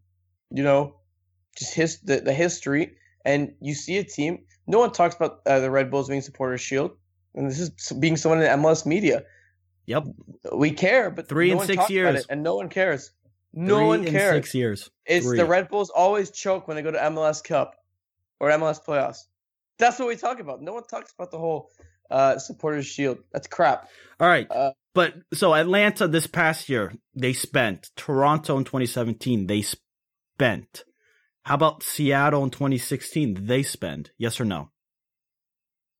you 0.50 0.62
know 0.62 0.96
just 1.58 1.74
his 1.74 2.00
the, 2.00 2.20
the 2.20 2.32
history 2.32 2.96
and 3.24 3.54
you 3.60 3.74
see 3.74 3.98
a 3.98 4.04
team. 4.04 4.44
No 4.66 4.78
one 4.78 4.92
talks 4.92 5.14
about 5.16 5.40
uh, 5.46 5.60
the 5.60 5.70
Red 5.70 5.90
Bulls 5.90 6.08
being 6.08 6.20
Supporters 6.22 6.60
Shield, 6.60 6.92
and 7.34 7.48
this 7.50 7.60
is 7.60 7.70
being 7.98 8.16
someone 8.16 8.42
in 8.42 8.48
MLS 8.60 8.84
media. 8.86 9.24
Yep, 9.86 10.04
We 10.52 10.72
care, 10.72 11.10
but 11.10 11.28
Three 11.28 11.48
no 11.48 11.52
and 11.52 11.58
one 11.58 11.66
six 11.66 11.76
talks 11.76 11.90
about 11.90 11.94
years. 11.94 12.20
it, 12.20 12.26
and 12.30 12.42
no 12.42 12.56
one 12.56 12.68
cares. 12.68 13.12
No 13.52 13.78
Three 13.78 13.86
one 13.86 14.04
cares. 14.06 14.34
Six 14.36 14.54
years. 14.54 14.90
It's 15.06 15.24
Three. 15.24 15.38
the 15.38 15.44
Red 15.46 15.68
Bulls 15.68 15.90
always 15.90 16.30
choke 16.32 16.66
when 16.66 16.76
they 16.76 16.82
go 16.82 16.90
to 16.90 16.98
MLS 16.98 17.42
Cup 17.44 17.76
or 18.40 18.50
MLS 18.50 18.84
playoffs. 18.84 19.20
That's 19.78 19.98
what 19.98 20.08
we 20.08 20.16
talk 20.16 20.40
about. 20.40 20.60
No 20.62 20.72
one 20.74 20.84
talks 20.84 21.12
about 21.12 21.30
the 21.30 21.38
whole 21.38 21.70
uh, 22.10 22.38
supporters 22.38 22.86
shield. 22.86 23.18
That's 23.32 23.46
crap. 23.46 23.88
All 24.18 24.26
right, 24.28 24.50
Uh, 24.50 24.72
but 24.94 25.14
so 25.34 25.54
Atlanta 25.54 26.08
this 26.08 26.26
past 26.26 26.68
year 26.68 26.92
they 27.14 27.32
spent. 27.34 27.90
Toronto 27.96 28.56
in 28.58 28.64
2017 28.64 29.46
they 29.46 29.62
spent. 29.62 30.84
How 31.46 31.54
about 31.54 31.84
Seattle 31.84 32.42
in 32.42 32.50
2016? 32.50 33.46
They 33.46 33.62
spend? 33.62 34.10
Yes 34.18 34.40
or 34.40 34.44
no? 34.44 34.70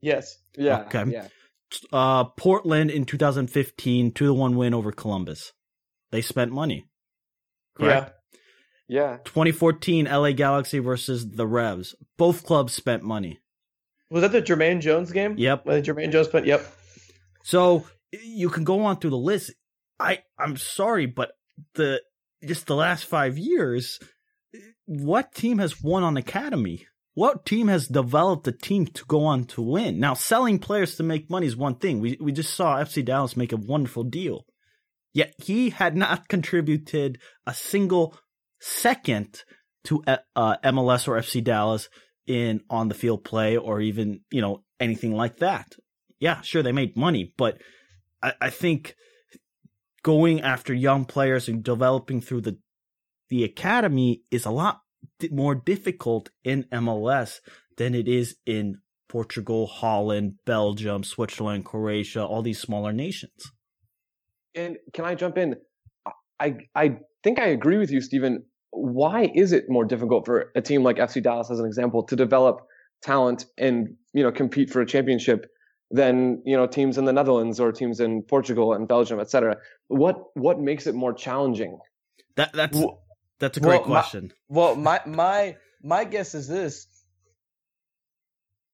Yes. 0.01 0.39
Yeah. 0.59 0.81
Okay. 0.81 1.05
Yeah. 1.07 1.29
Uh, 1.93 2.25
Portland 2.25 2.91
in 2.91 3.05
2015, 3.05 4.11
two 4.11 4.27
to 4.27 4.35
one 4.35 4.57
win 4.57 4.75
over 4.75 4.91
Columbus. 4.91 5.53
They 6.11 6.21
spent 6.21 6.51
money. 6.51 6.89
Correct. 7.77 8.13
Yeah. 8.89 9.19
2014 9.25 10.07
LA 10.07 10.33
Galaxy 10.33 10.81
versus 10.81 11.31
the 11.31 11.47
Revs. 11.47 11.95
Both 12.17 12.45
clubs 12.45 12.73
spent 12.73 13.05
money. 13.05 13.39
Was 14.11 14.23
that 14.23 14.33
the 14.33 14.43
Jermaine 14.43 14.81
Jones 14.81 15.13
game? 15.13 15.37
Yep. 15.39 15.65
When 15.65 15.81
Jermaine 15.85 16.11
Jones 16.11 16.27
spent. 16.27 16.47
Yep. 16.47 16.67
So 17.45 17.87
you 18.11 18.51
can 18.51 18.65
go 18.65 18.85
on 18.85 18.99
through 18.99 19.11
the 19.11 19.17
list. 19.17 19.53
I 20.01 20.25
I'm 20.41 20.57
sorry, 20.57 21.07
but 21.07 21.35
the 21.75 22.03
just 22.45 22.67
the 22.67 22.75
last 22.75 23.05
five 23.05 23.39
years, 23.39 24.01
what 24.87 25.35
team 25.35 25.59
has 25.59 25.83
won 25.83 26.03
on 26.03 26.16
academy? 26.16 26.87
What 27.14 27.44
team 27.44 27.68
has 27.68 27.88
developed 27.88 28.46
a 28.46 28.53
team 28.53 28.87
to 28.87 29.05
go 29.07 29.25
on 29.25 29.44
to 29.46 29.62
win? 29.62 29.99
Now, 29.99 30.14
selling 30.14 30.59
players 30.59 30.96
to 30.96 31.03
make 31.03 31.31
money 31.31 31.46
is 31.46 31.57
one 31.57 31.77
thing. 31.77 32.01
We 32.01 32.16
we 32.20 32.33
just 32.33 32.55
saw 32.55 32.77
FC 32.77 33.05
Dallas 33.05 33.37
make 33.37 33.53
a 33.53 33.57
wonderful 33.57 34.05
deal. 34.05 34.46
Yet 35.12 35.35
he 35.38 35.70
had 35.70 35.96
not 35.96 36.29
contributed 36.29 37.18
a 37.46 37.55
single 37.55 38.16
second 38.61 39.44
to 39.85 40.03
uh, 40.07 40.18
uh, 40.35 40.57
MLS 40.64 41.09
or 41.09 41.18
FC 41.18 41.42
Dallas 41.42 41.88
in 42.27 42.61
on 42.68 42.88
the 42.88 42.94
field 42.94 43.25
play 43.25 43.57
or 43.57 43.81
even 43.81 44.20
you 44.31 44.42
know 44.42 44.62
anything 44.79 45.14
like 45.14 45.38
that. 45.38 45.75
Yeah, 46.20 46.40
sure 46.42 46.62
they 46.62 46.72
made 46.72 46.96
money, 46.96 47.33
but 47.37 47.61
I, 48.22 48.35
I 48.40 48.51
think 48.51 48.94
going 50.03 50.42
after 50.42 50.72
young 50.72 51.05
players 51.05 51.49
and 51.49 51.64
developing 51.64 52.20
through 52.20 52.42
the 52.42 52.59
the 53.29 53.45
academy 53.45 54.23
is 54.31 54.45
a 54.45 54.51
lot 54.51 54.81
more 55.31 55.55
difficult 55.55 56.31
in 56.45 56.65
MLS 56.73 57.41
than 57.77 57.95
it 57.95 58.09
is 58.09 58.37
in 58.47 58.79
Portugal, 59.09 59.67
Holland, 59.67 60.35
Belgium, 60.45 61.05
Switzerland, 61.05 61.65
Croatia, 61.65 62.25
all 62.25 62.43
these 62.43 62.61
smaller 62.61 62.93
nations. 62.93 63.53
And 64.55 64.79
can 64.93 65.05
I 65.05 65.15
jump 65.15 65.39
in? 65.39 65.57
I 66.41 66.57
I 66.75 66.99
think 67.23 67.39
I 67.39 67.47
agree 67.49 67.79
with 67.79 67.91
you, 67.91 68.01
Stephen. 68.01 68.45
Why 68.71 69.31
is 69.35 69.53
it 69.53 69.67
more 69.69 69.85
difficult 69.85 70.27
for 70.27 70.51
a 70.55 70.61
team 70.61 70.83
like 70.83 70.97
FC 70.97 71.23
Dallas, 71.23 71.51
as 71.51 71.61
an 71.61 71.67
example, 71.67 72.03
to 72.05 72.17
develop 72.17 72.67
talent 73.03 73.47
and 73.59 73.95
you 74.12 74.23
know 74.23 74.33
compete 74.33 74.71
for 74.71 74.81
a 74.81 74.87
championship 74.87 75.47
than 75.91 76.43
you 76.45 76.57
know 76.57 76.67
teams 76.67 76.99
in 76.99 77.05
the 77.05 77.12
Netherlands 77.12 77.61
or 77.61 77.71
teams 77.73 78.01
in 78.01 78.23
Portugal 78.23 78.73
and 78.73 78.89
Belgium, 78.89 79.21
et 79.21 79.31
cetera? 79.31 79.57
What 79.89 80.17
what 80.35 80.59
makes 80.61 80.87
it 80.87 80.95
more 80.95 81.12
challenging? 81.12 81.79
That 82.37 82.53
that's 82.53 82.79
that's 83.38 83.57
a 83.57 83.61
great 83.61 83.81
well, 83.83 83.88
my- 83.88 84.01
question. 84.01 84.33
Well, 84.49 84.77
my 84.77 85.01
my 85.07 85.57
my 85.83 86.05
guess 86.05 86.35
is 86.35 86.49
this: 86.49 86.87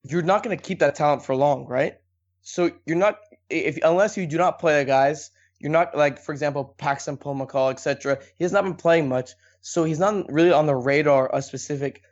you're 0.04 0.22
not 0.22 0.42
going 0.42 0.56
to 0.56 0.62
keep 0.62 0.80
that 0.80 0.94
talent 0.94 1.24
for 1.24 1.34
long, 1.34 1.66
right? 1.66 1.98
So 2.42 2.70
you're 2.86 2.96
not 2.96 3.18
if 3.50 3.78
unless 3.82 4.16
you 4.16 4.26
do 4.26 4.38
not 4.38 4.58
play 4.58 4.78
the 4.78 4.84
guys, 4.84 5.30
you're 5.58 5.70
not 5.70 5.96
like 5.96 6.18
for 6.18 6.32
example 6.32 6.74
Paxton 6.78 7.16
Pomykal, 7.16 7.70
etc. 7.70 8.18
He 8.36 8.44
has 8.44 8.52
not 8.52 8.64
been 8.64 8.74
playing 8.74 9.08
much, 9.08 9.30
so 9.60 9.84
he's 9.84 9.98
not 9.98 10.30
really 10.30 10.52
on 10.52 10.66
the 10.66 10.74
radar 10.74 11.28
of 11.28 11.44
specific 11.44 12.02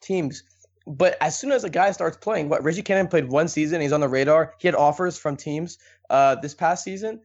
teams. 0.00 0.42
But 0.86 1.16
as 1.20 1.38
soon 1.38 1.52
as 1.52 1.62
a 1.62 1.70
guy 1.70 1.92
starts 1.92 2.16
playing, 2.16 2.48
what 2.48 2.64
Reggie 2.64 2.82
Cannon 2.82 3.06
played 3.06 3.28
one 3.28 3.46
season, 3.46 3.80
he's 3.80 3.92
on 3.92 4.00
the 4.00 4.08
radar. 4.08 4.54
He 4.58 4.66
had 4.66 4.74
offers 4.74 5.16
from 5.16 5.36
teams 5.36 5.78
uh, 6.10 6.36
this 6.36 6.54
past 6.54 6.82
season, 6.82 7.20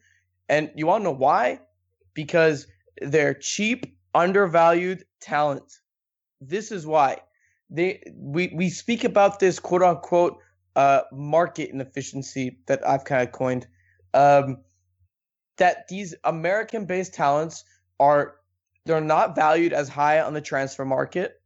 and 0.48 0.70
you 0.76 0.86
want 0.86 1.02
to 1.02 1.06
know 1.06 1.16
why? 1.16 1.62
Because 2.14 2.68
they're 3.02 3.34
cheap, 3.34 3.97
undervalued 4.18 5.06
talent. 5.22 5.72
This 6.42 6.72
is 6.72 6.86
why 6.86 7.22
they 7.70 8.02
we 8.16 8.52
we 8.56 8.70
speak 8.70 9.04
about 9.04 9.40
this 9.40 9.60
quote 9.60 9.84
unquote 9.84 10.40
uh, 10.76 11.02
market 11.12 11.70
inefficiency 11.70 12.60
that 12.68 12.88
I've 12.88 13.06
kind 13.06 13.28
of 13.28 13.32
coined. 13.32 13.68
Um, 14.14 14.58
that 15.58 15.88
these 15.88 16.14
American-based 16.24 17.14
talents 17.14 17.64
are 18.00 18.36
they're 18.86 19.02
not 19.02 19.36
valued 19.36 19.74
as 19.74 19.90
high 19.90 20.22
on 20.22 20.34
the 20.34 20.42
transfer 20.42 20.86
market, 20.86 21.42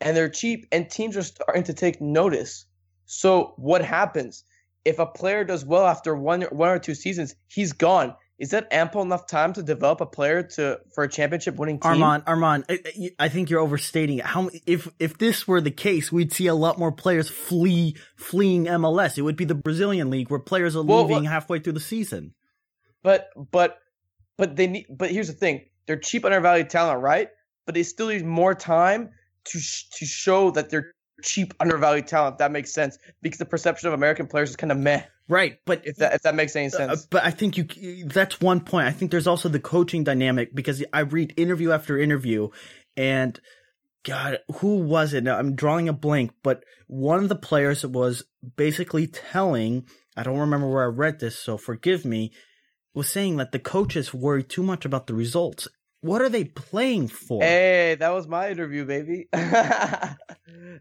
and 0.00 0.16
they're 0.16 0.28
cheap, 0.28 0.66
and 0.72 0.90
teams 0.90 1.16
are 1.16 1.22
starting 1.22 1.64
to 1.64 1.74
take 1.74 2.00
notice. 2.00 2.66
So 3.06 3.54
what 3.56 3.82
happens 3.84 4.44
if 4.84 4.98
a 4.98 5.06
player 5.06 5.44
does 5.44 5.64
well 5.64 5.86
after 5.86 6.14
one 6.14 6.42
one 6.42 6.70
or 6.70 6.78
two 6.78 6.94
seasons? 6.94 7.34
He's 7.48 7.72
gone. 7.72 8.14
Is 8.38 8.50
that 8.50 8.68
ample 8.70 9.00
enough 9.02 9.26
time 9.26 9.52
to 9.54 9.62
develop 9.62 10.00
a 10.00 10.06
player 10.06 10.42
to 10.42 10.80
for 10.94 11.04
a 11.04 11.08
championship 11.08 11.56
winning 11.56 11.78
team? 11.80 11.92
Armand, 12.02 12.24
Armand, 12.26 12.64
I, 12.68 13.10
I 13.18 13.28
think 13.28 13.48
you're 13.48 13.60
overstating 13.60 14.18
it. 14.18 14.26
How 14.26 14.50
if 14.66 14.88
if 14.98 15.16
this 15.18 15.48
were 15.48 15.60
the 15.60 15.70
case, 15.70 16.12
we'd 16.12 16.32
see 16.32 16.46
a 16.46 16.54
lot 16.54 16.78
more 16.78 16.92
players 16.92 17.30
flee 17.30 17.96
fleeing 18.16 18.64
MLS. 18.66 19.16
It 19.16 19.22
would 19.22 19.36
be 19.36 19.46
the 19.46 19.54
Brazilian 19.54 20.10
league 20.10 20.30
where 20.30 20.40
players 20.40 20.76
are 20.76 20.82
Well, 20.82 21.02
leaving 21.02 21.24
well- 21.24 21.32
halfway 21.32 21.60
through 21.60 21.74
the 21.74 21.80
season. 21.80 22.34
But 23.02 23.28
but 23.52 23.78
but 24.36 24.56
they 24.56 24.66
need. 24.66 24.86
But 24.90 25.10
here's 25.10 25.28
the 25.28 25.32
thing: 25.32 25.66
they're 25.86 25.96
cheap, 25.96 26.24
undervalued 26.24 26.68
talent, 26.70 27.00
right? 27.02 27.28
But 27.64 27.74
they 27.74 27.84
still 27.84 28.08
need 28.08 28.24
more 28.24 28.54
time 28.54 29.10
to 29.46 29.58
sh- 29.58 29.88
to 29.98 30.04
show 30.04 30.50
that 30.50 30.70
they're 30.70 30.92
cheap, 31.22 31.54
undervalued 31.60 32.06
talent. 32.06 32.38
That 32.38 32.52
makes 32.52 32.72
sense, 32.74 32.98
because 33.22 33.38
the 33.38 33.46
perception 33.46 33.88
of 33.88 33.94
American 33.94 34.26
players 34.26 34.50
is 34.50 34.56
kind 34.56 34.72
of 34.72 34.78
meh. 34.78 35.02
Right, 35.28 35.58
but 35.64 35.86
If 35.86 35.96
that 35.96 36.14
if 36.14 36.22
that 36.22 36.34
makes 36.34 36.54
any 36.54 36.66
Uh, 36.66 36.70
sense. 36.70 37.06
but 37.06 37.24
I 37.24 37.30
think 37.30 37.56
you 37.56 38.04
that's 38.04 38.40
one 38.40 38.60
point. 38.60 38.86
I 38.86 38.92
think 38.92 39.10
there's 39.10 39.26
also 39.26 39.48
the 39.48 39.58
coaching 39.60 40.04
dynamic 40.04 40.54
because 40.54 40.84
I 40.92 41.00
read 41.00 41.34
interview 41.36 41.72
after 41.72 41.98
interview 41.98 42.48
and 42.96 43.40
God, 44.04 44.38
who 44.60 44.78
was 44.78 45.14
it? 45.14 45.24
Now, 45.24 45.36
I'm 45.36 45.56
drawing 45.56 45.88
a 45.88 45.92
blank, 45.92 46.30
but 46.44 46.62
one 46.86 47.24
of 47.24 47.28
the 47.28 47.34
players 47.34 47.84
was 47.84 48.22
basically 48.56 49.08
telling, 49.08 49.88
I 50.16 50.22
don't 50.22 50.38
remember 50.38 50.70
where 50.70 50.84
I 50.84 50.86
read 50.86 51.18
this, 51.18 51.36
so 51.36 51.58
forgive 51.58 52.04
me, 52.04 52.30
was 52.94 53.10
saying 53.10 53.38
that 53.38 53.50
the 53.50 53.58
coaches 53.58 54.14
worry 54.14 54.44
too 54.44 54.62
much 54.62 54.84
about 54.84 55.08
the 55.08 55.14
results. 55.14 55.66
What 56.02 56.22
are 56.22 56.28
they 56.28 56.44
playing 56.44 57.08
for? 57.08 57.42
Hey, 57.42 57.96
that 57.98 58.10
was 58.10 58.28
my 58.28 58.48
interview, 58.48 58.84
baby. 58.84 59.26
that 59.32 60.18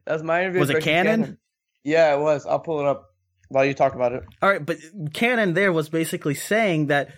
was 0.06 0.22
my 0.22 0.42
interview. 0.42 0.60
Was 0.60 0.70
it 0.70 0.84
Cannon? 0.84 1.40
Yeah, 1.84 2.14
it 2.14 2.20
was. 2.20 2.46
I'll 2.46 2.60
pull 2.60 2.80
it 2.82 2.86
up 2.86 3.15
while 3.50 3.66
you 3.66 3.74
talk 3.74 3.96
about 3.96 4.14
it. 4.14 4.24
All 4.42 4.50
right, 4.50 4.66
but 4.66 4.78
Cannon 5.14 5.54
there 5.54 5.72
was 5.72 5.90
basically 5.90 6.36
saying 6.36 6.88
that 6.88 7.10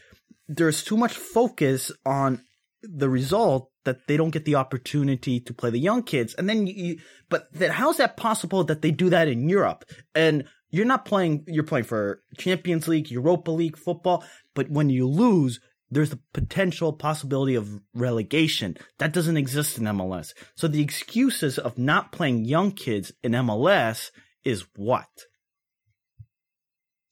there's 0.48 0.84
too 0.84 0.98
much 0.98 1.14
focus 1.14 1.92
on 2.06 2.42
the 2.82 3.10
result 3.10 3.70
that 3.86 4.08
they 4.08 4.18
don't 4.18 4.32
get 4.32 4.46
the 4.46 4.56
opportunity 4.56 5.40
to 5.40 5.54
play 5.54 5.70
the 5.70 5.80
young 5.80 6.04
kids. 6.04 6.34
And 6.34 6.50
then 6.50 6.68
you, 6.68 7.00
but 7.30 7.48
then 7.54 7.72
how's 7.72 7.98
that 7.98 8.18
possible 8.18 8.64
that 8.66 8.82
they 8.82 8.92
do 8.92 9.10
that 9.10 9.28
in 9.28 9.50
Europe? 9.50 9.86
And 10.14 10.46
you're 10.70 10.86
not 10.86 11.06
playing, 11.06 11.46
you're 11.48 11.64
playing 11.64 11.86
for 11.86 12.22
Champions 12.38 12.88
League, 12.88 13.10
Europa 13.10 13.52
League 13.52 13.78
football, 13.78 14.24
but 14.54 14.70
when 14.70 14.90
you 14.90 15.08
lose, 15.08 15.60
there's 15.90 16.10
the 16.10 16.20
potential 16.34 16.92
possibility 16.92 17.56
of 17.56 17.80
relegation. 17.94 18.78
That 19.00 19.14
doesn't 19.14 19.38
exist 19.38 19.78
in 19.78 19.86
MLS. 19.86 20.34
So 20.56 20.68
the 20.68 20.82
excuses 20.82 21.58
of 21.58 21.78
not 21.78 22.12
playing 22.12 22.44
young 22.44 22.72
kids 22.72 23.14
in 23.24 23.32
MLS 23.32 24.12
is 24.44 24.66
what? 24.76 25.08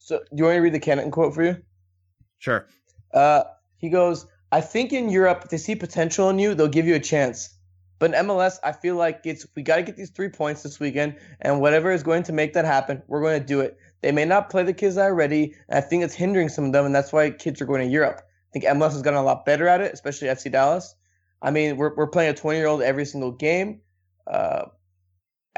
So, 0.06 0.20
do 0.20 0.26
you 0.38 0.44
want 0.44 0.54
me 0.54 0.58
to 0.58 0.62
read 0.62 0.74
the 0.76 0.80
Cannon 0.80 1.10
quote 1.10 1.34
for 1.34 1.42
you? 1.42 1.58
Sure. 2.38 2.68
Uh, 3.12 3.46
he 3.80 3.90
goes, 3.90 4.28
I 4.52 4.62
think 4.62 4.94
in 4.94 5.10
Europe, 5.10 5.42
if 5.46 5.50
they 5.50 5.58
see 5.58 5.74
potential 5.74 6.30
in 6.30 6.38
you, 6.38 6.54
they'll 6.54 6.68
give 6.68 6.86
you 6.86 6.94
a 6.94 7.00
chance. 7.00 7.56
But 7.98 8.14
in 8.14 8.28
MLS, 8.28 8.60
I 8.64 8.72
feel 8.72 8.98
like 8.98 9.22
it's 9.24 9.48
we 9.56 9.64
got 9.64 9.78
to 9.78 9.82
get 9.82 9.98
these 9.98 10.12
three 10.12 10.30
points 10.30 10.62
this 10.62 10.80
weekend, 10.80 11.16
and 11.42 11.60
whatever 11.60 11.92
is 11.92 12.04
going 12.04 12.22
to 12.24 12.34
make 12.34 12.54
that 12.54 12.66
happen, 12.66 13.02
we're 13.08 13.20
going 13.20 13.40
to 13.40 13.48
do 13.48 13.62
it. 13.62 13.80
They 14.02 14.12
may 14.12 14.26
not 14.26 14.52
play 14.52 14.62
the 14.62 14.74
kids 14.74 14.94
that 14.94 15.06
are 15.06 15.16
ready, 15.16 15.56
and 15.70 15.80
I 15.80 15.82
think 15.82 16.04
it's 16.04 16.14
hindering 16.14 16.50
some 16.50 16.66
of 16.66 16.72
them, 16.72 16.86
and 16.86 16.94
that's 16.94 17.12
why 17.12 17.32
kids 17.32 17.60
are 17.60 17.66
going 17.66 17.82
to 17.82 17.92
Europe. 17.92 18.22
I 18.22 18.52
think 18.54 18.66
MLS 18.66 18.92
has 18.92 19.02
gotten 19.02 19.20
a 19.20 19.24
lot 19.24 19.44
better 19.44 19.68
at 19.68 19.82
it, 19.82 19.92
especially 19.92 20.28
FC 20.28 20.52
Dallas. 20.52 20.94
I 21.42 21.50
mean, 21.50 21.78
we're 21.78 21.96
we're 21.96 22.06
playing 22.06 22.30
a 22.30 22.36
20 22.36 22.60
year 22.60 22.68
old 22.68 22.84
every 22.84 23.06
single 23.06 23.32
game. 23.32 23.82
Uh, 24.28 24.66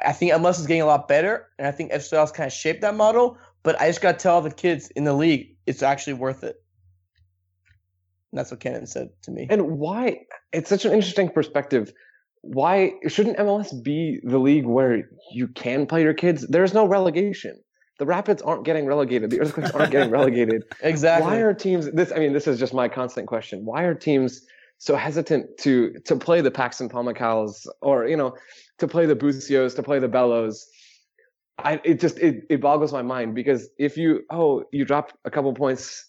I 0.05 0.13
think 0.13 0.31
MLS 0.31 0.60
is 0.60 0.67
getting 0.67 0.83
a 0.83 0.86
lot 0.86 1.10
better, 1.10 1.47
and 1.57 1.67
I 1.67 1.71
think 1.71 1.91
FC 1.91 2.12
Dallas 2.12 2.31
kind 2.31 2.47
of 2.47 2.53
shaped 2.53 2.81
that 2.81 2.95
model. 2.95 3.38
But 3.67 3.82
I 3.82 3.88
just 3.88 3.99
got 3.99 4.13
to 4.13 4.23
tell 4.23 4.39
the 4.39 4.49
kids 4.49 4.88
in 4.91 5.03
the 5.03 5.12
league, 5.12 5.58
it's 5.65 5.84
actually 5.84 6.13
worth 6.13 6.45
it. 6.45 6.56
And 8.32 8.39
that's 8.39 8.49
what 8.49 8.62
Cannon 8.62 8.88
said 8.88 9.10
to 9.23 9.32
me. 9.32 9.45
And 9.49 9.77
why? 9.77 10.21
It's 10.53 10.69
such 10.69 10.86
an 10.86 10.93
interesting 10.93 11.27
perspective. 11.27 11.91
Why 12.43 12.93
shouldn't 13.10 13.36
MLS 13.38 13.84
be 13.84 14.21
the 14.23 14.38
league 14.38 14.65
where 14.65 15.10
you 15.34 15.49
can 15.49 15.86
play 15.86 16.01
your 16.01 16.13
kids? 16.13 16.47
There's 16.47 16.73
no 16.73 16.88
relegation. 16.88 17.60
The 17.99 18.06
Rapids 18.06 18.41
aren't 18.41 18.63
getting 18.63 18.86
relegated. 18.86 19.32
The 19.32 19.41
Earthquakes 19.41 19.71
aren't 19.71 19.91
getting 19.91 20.12
relegated. 20.17 20.63
exactly. 20.80 21.30
Why 21.30 21.39
are 21.41 21.53
teams 21.53 21.91
this? 21.91 22.13
I 22.13 22.19
mean, 22.19 22.32
this 22.32 22.47
is 22.47 22.58
just 22.58 22.73
my 22.73 22.88
constant 22.88 23.27
question. 23.27 23.65
Why 23.65 23.84
are 23.84 23.93
teams 23.93 24.45
so 24.77 24.95
hesitant 24.95 25.58
to 25.63 25.93
to 26.06 26.15
play 26.15 26.39
the 26.39 26.51
Paxton 26.51 26.88
Pomykals 26.88 27.67
or 27.82 28.08
you 28.08 28.15
know 28.15 28.38
to 28.77 28.88
play 28.88 29.06
the 29.08 29.15
Busios, 29.17 29.75
to 29.75 29.84
play 29.84 29.99
the 29.99 30.08
Bellos? 30.08 30.63
I 31.58 31.82
it 31.84 32.00
just 32.00 32.20
it, 32.20 32.46
it 32.50 32.62
boggles 32.62 32.93
my 32.93 33.02
mind 33.02 33.36
because 33.36 33.70
if 33.78 33.98
you 33.98 34.22
oh 34.30 34.63
you 34.72 34.86
dropped 34.86 35.13
a 35.26 35.32
couple 35.32 35.54
points, 35.54 36.06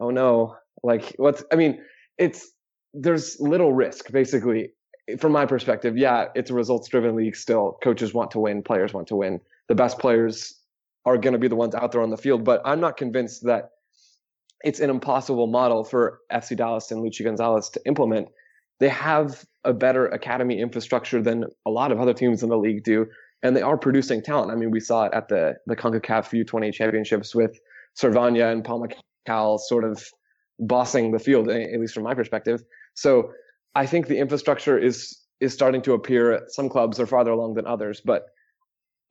oh 0.00 0.10
no, 0.10 0.56
like 0.82 1.14
what's 1.16 1.42
I 1.52 1.56
mean 1.56 1.80
it's 2.18 2.50
there's 2.94 3.40
little 3.40 3.72
risk 3.72 4.12
basically 4.12 4.70
from 5.18 5.32
my 5.32 5.46
perspective. 5.46 5.96
Yeah, 5.96 6.26
it's 6.34 6.50
a 6.50 6.54
results 6.54 6.88
driven 6.88 7.16
league 7.16 7.36
still. 7.36 7.78
Coaches 7.82 8.14
want 8.14 8.30
to 8.32 8.38
win, 8.38 8.62
players 8.62 8.92
want 8.92 9.08
to 9.08 9.16
win. 9.16 9.40
The 9.68 9.74
best 9.74 9.98
players 9.98 10.54
are 11.04 11.16
going 11.16 11.32
to 11.32 11.38
be 11.38 11.48
the 11.48 11.56
ones 11.56 11.74
out 11.74 11.92
there 11.92 12.02
on 12.02 12.10
the 12.10 12.16
field, 12.16 12.44
but 12.44 12.62
I'm 12.64 12.80
not 12.80 12.96
convinced 12.96 13.44
that 13.44 13.70
it's 14.62 14.78
an 14.78 14.90
impossible 14.90 15.48
model 15.48 15.82
for 15.82 16.20
FC 16.32 16.56
Dallas 16.56 16.92
and 16.92 17.02
Luchi 17.02 17.24
Gonzalez 17.24 17.68
to 17.70 17.80
implement. 17.86 18.28
They 18.78 18.88
have 18.88 19.44
a 19.64 19.72
better 19.72 20.06
academy 20.06 20.60
infrastructure 20.60 21.20
than 21.20 21.46
a 21.66 21.70
lot 21.70 21.90
of 21.90 22.00
other 22.00 22.14
teams 22.14 22.42
in 22.42 22.48
the 22.48 22.58
league 22.58 22.84
do, 22.84 23.06
and 23.42 23.56
they 23.56 23.62
are 23.62 23.76
producing 23.76 24.22
talent. 24.22 24.52
I 24.52 24.54
mean, 24.54 24.70
we 24.70 24.80
saw 24.80 25.04
it 25.04 25.14
at 25.14 25.28
the 25.28 25.54
the 25.66 25.76
CONCACAF 25.76 26.46
U20 26.46 26.72
championships 26.72 27.34
with 27.34 27.58
Servania 28.00 28.52
and 28.52 28.64
Palma 28.64 28.88
Cal 29.26 29.58
sort 29.58 29.84
of 29.84 30.04
bossing 30.58 31.12
the 31.12 31.18
field, 31.18 31.48
at 31.48 31.80
least 31.80 31.94
from 31.94 32.04
my 32.04 32.14
perspective. 32.14 32.62
So 32.94 33.32
I 33.74 33.86
think 33.86 34.06
the 34.06 34.18
infrastructure 34.18 34.78
is 34.78 35.18
is 35.40 35.52
starting 35.52 35.82
to 35.82 35.94
appear. 35.94 36.44
Some 36.48 36.68
clubs 36.68 37.00
are 37.00 37.06
farther 37.06 37.32
along 37.32 37.54
than 37.54 37.66
others, 37.66 38.00
but 38.04 38.26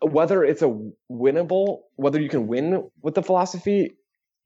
whether 0.01 0.43
it's 0.43 0.61
a 0.61 0.79
winnable, 1.11 1.81
whether 1.95 2.19
you 2.19 2.29
can 2.29 2.47
win 2.47 2.89
with 3.03 3.13
the 3.13 3.21
philosophy, 3.21 3.91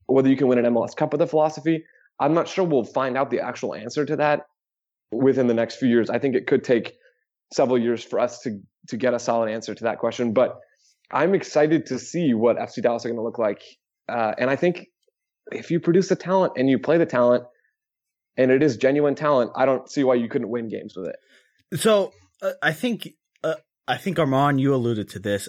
whether 0.08 0.30
you 0.30 0.36
can 0.36 0.48
win 0.48 0.58
an 0.58 0.66
MLS 0.74 0.96
Cup 0.96 1.14
with 1.14 1.20
the 1.20 1.28
philosophy, 1.28 1.86
I'm 2.20 2.34
not 2.34 2.48
sure 2.48 2.66
we'll 2.66 2.84
find 2.84 3.18
out 3.18 3.30
the 3.30 3.40
actual 3.40 3.74
answer 3.74 4.06
to 4.06 4.18
that 4.18 4.48
within 5.12 5.48
the 5.48 5.54
next 5.54 5.76
few 5.78 5.88
years. 5.88 6.10
I 6.10 6.20
think 6.20 6.36
it 6.36 6.48
could 6.48 6.64
take 6.64 6.98
several 7.54 7.78
years 7.78 8.04
for 8.04 8.20
us 8.20 8.42
to 8.42 8.60
to 8.88 8.98
get 8.98 9.14
a 9.14 9.20
solid 9.20 9.50
answer 9.50 9.74
to 9.74 9.84
that 9.86 10.00
question. 10.00 10.34
But 10.34 10.60
I'm 11.12 11.34
excited 11.34 11.88
to 11.88 12.00
see 12.00 12.34
what 12.34 12.58
FC 12.58 12.82
Dallas 12.82 13.06
are 13.06 13.10
going 13.10 13.18
to 13.18 13.24
look 13.24 13.40
like, 13.40 13.64
uh, 14.10 14.34
and 14.38 14.50
I 14.50 14.56
think 14.56 14.88
if 15.52 15.72
you 15.72 15.80
produce 15.80 16.10
the 16.10 16.16
talent 16.16 16.54
and 16.58 16.70
you 16.70 16.80
play 16.80 16.98
the 16.98 17.06
talent, 17.06 17.46
and 18.38 18.52
it 18.52 18.64
is 18.64 18.78
genuine 18.78 19.16
talent, 19.16 19.52
I 19.56 19.66
don't 19.66 19.90
see 19.90 20.04
why 20.04 20.16
you 20.16 20.30
couldn't 20.30 20.50
win 20.50 20.70
games 20.70 20.96
with 20.96 21.08
it. 21.08 21.80
So 21.80 22.14
uh, 22.42 22.52
I 22.62 22.74
think 22.74 23.10
uh, 23.44 23.56
I 23.88 23.98
think 23.98 24.20
Armand, 24.20 24.60
you 24.60 24.74
alluded 24.74 25.10
to 25.10 25.20
this. 25.20 25.48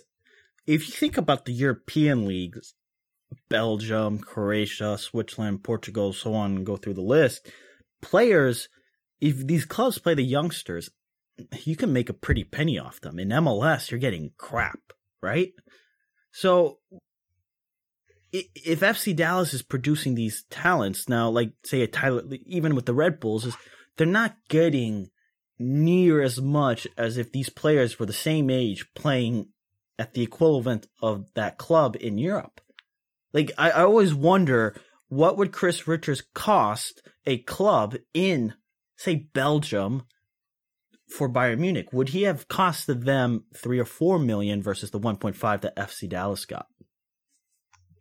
If 0.67 0.89
you 0.89 0.95
think 0.95 1.17
about 1.17 1.45
the 1.45 1.53
European 1.53 2.27
leagues, 2.27 2.75
Belgium, 3.49 4.19
Croatia, 4.19 4.99
Switzerland, 4.99 5.63
Portugal, 5.63 6.13
so 6.13 6.35
on, 6.35 6.65
go 6.65 6.77
through 6.77 6.95
the 6.95 7.03
list, 7.03 7.51
players, 8.03 8.69
if 9.21 9.47
these 9.47 9.65
clubs 9.65 9.99
play 9.99 10.15
the 10.15 10.25
youngsters, 10.25 10.91
you 11.65 11.77
can 11.77 11.93
make 11.93 12.09
a 12.09 12.15
pretty 12.15 12.45
penny 12.45 12.79
off 12.79 13.01
them. 13.01 13.19
In 13.19 13.29
MLS, 13.29 13.91
you're 13.91 14.01
getting 14.01 14.33
crap, 14.37 14.81
right? 15.23 15.53
So 16.33 16.79
if 18.33 18.81
FC 18.81 19.15
Dallas 19.15 19.55
is 19.55 19.63
producing 19.63 20.15
these 20.15 20.45
talents 20.51 21.09
now, 21.09 21.29
like 21.29 21.53
say 21.65 21.83
a 21.83 21.87
Tyler, 21.87 22.23
even 22.45 22.75
with 22.75 22.87
the 22.87 22.95
Red 22.95 23.21
Bulls, 23.21 23.47
is 23.47 23.57
they're 23.97 24.07
not 24.07 24.37
getting 24.49 25.11
near 25.59 26.21
as 26.21 26.41
much 26.41 26.87
as 26.99 27.17
if 27.17 27.33
these 27.33 27.49
players 27.49 27.99
were 27.99 28.07
the 28.07 28.13
same 28.13 28.51
age 28.51 28.87
playing 28.95 29.49
at 29.99 30.13
the 30.13 30.23
equivalent 30.23 30.87
of 31.01 31.33
that 31.35 31.57
club 31.57 31.97
in 31.99 32.19
Europe. 32.19 32.61
Like 33.33 33.53
I, 33.57 33.71
I 33.71 33.83
always 33.85 34.15
wonder 34.15 34.77
what 35.09 35.39
would 35.39 35.53
Chris 35.53 35.89
Richards 35.89 36.23
cost 36.35 37.03
a 37.25 37.39
club 37.39 37.97
in 38.13 38.55
say 38.97 39.15
Belgium 39.33 40.03
for 41.09 41.29
Bayern 41.29 41.59
Munich? 41.59 41.93
Would 41.93 42.11
he 42.11 42.23
have 42.23 42.49
costed 42.49 43.05
them 43.05 43.45
three 43.55 43.79
or 43.79 43.85
four 43.85 44.19
million 44.19 44.63
versus 44.63 44.91
the 44.91 44.99
one 44.99 45.17
point 45.17 45.37
five 45.37 45.61
that 45.63 45.77
FC 45.77 46.09
Dallas 46.09 46.45
got? 46.45 46.67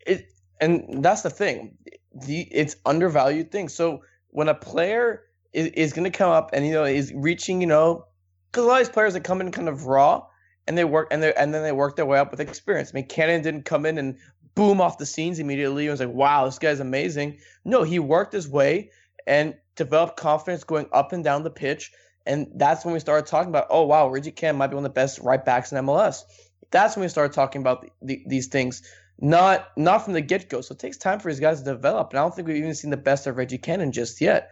it 0.06 0.32
and 0.62 1.04
that's 1.04 1.22
the 1.22 1.30
thing. 1.30 1.78
The 2.14 2.42
it's 2.52 2.78
undervalued 2.86 3.52
thing 3.52 3.70
so 3.70 4.02
when 4.30 4.48
a 4.48 4.56
player 4.56 5.24
is, 5.54 5.68
is 5.68 5.94
going 5.94 6.10
to 6.10 6.18
come 6.18 6.32
up 6.32 6.52
and 6.54 6.66
you 6.66 6.72
know 6.72 6.86
is 6.86 7.12
reaching 7.14 7.62
you 7.62 7.68
know 7.68 8.06
because 8.52 8.64
a 8.64 8.68
lot 8.68 8.82
of 8.82 8.88
these 8.88 8.94
players 8.94 9.14
that 9.14 9.24
come 9.24 9.42
in 9.42 9.52
kind 9.52 9.68
of 9.68 9.86
raw 9.86 10.26
and 10.68 10.78
they 10.78 10.86
work 10.86 11.10
and 11.12 11.22
they 11.22 11.34
and 11.34 11.54
then 11.54 11.64
they 11.64 11.72
work 11.72 11.96
their 11.96 12.06
way 12.06 12.20
up 12.20 12.32
with 12.32 12.40
experience. 12.40 12.92
I 12.94 12.96
mean 12.96 13.08
cannon 13.08 13.42
didn't 13.42 13.66
come 13.66 13.86
in 13.86 13.98
and 13.98 14.18
boom 14.54 14.80
off 14.80 14.98
the 14.98 15.06
scenes 15.06 15.40
immediately 15.40 15.88
and 15.88 15.92
was 15.92 16.00
like 16.00 16.10
wow 16.10 16.46
this 16.46 16.60
guy's 16.60 16.80
amazing. 16.80 17.40
No 17.66 17.84
he 17.84 18.00
worked 18.00 18.34
his 18.34 18.48
way 18.48 18.92
and 19.28 19.56
developed 19.76 20.18
confidence 20.18 20.64
going 20.64 20.88
up 20.94 21.12
and 21.12 21.24
down 21.24 21.44
the 21.44 21.50
pitch 21.50 21.92
and 22.26 22.48
that's 22.56 22.84
when 22.84 22.94
we 22.94 23.00
started 23.00 23.26
talking 23.28 23.50
about 23.50 23.68
oh 23.70 23.84
wow 23.84 24.08
reggie 24.10 24.32
Cannon 24.32 24.58
might 24.58 24.68
be 24.68 24.76
one 24.76 24.86
of 24.86 24.92
the 24.92 24.96
best 24.96 25.20
right 25.20 25.44
backs 25.44 25.72
in 25.72 25.78
mls 25.86 26.24
that's 26.72 26.96
when 26.96 27.04
we 27.04 27.10
started 27.10 27.34
talking 27.34 27.62
about 27.62 27.82
the, 27.82 27.90
the, 28.02 28.24
these 28.28 28.48
things 28.48 28.82
not 29.20 29.70
not 29.78 30.04
from 30.04 30.14
the 30.14 30.22
get 30.22 30.50
go. 30.50 30.62
So 30.62 30.74
it 30.74 30.80
takes 30.80 30.98
time 30.98 31.20
for 31.20 31.32
these 31.32 31.40
guys 31.40 31.60
to 31.60 31.66
develop. 31.66 32.12
And 32.12 32.20
I 32.20 32.24
don't 32.24 32.36
think 32.36 32.48
we've 32.48 32.58
even 32.58 32.76
seen 32.76 32.92
the 32.92 32.98
best 32.98 33.28
of 33.28 33.38
Reggie 33.38 33.58
Cannon 33.58 33.92
just 33.92 34.20
yet. 34.22 34.52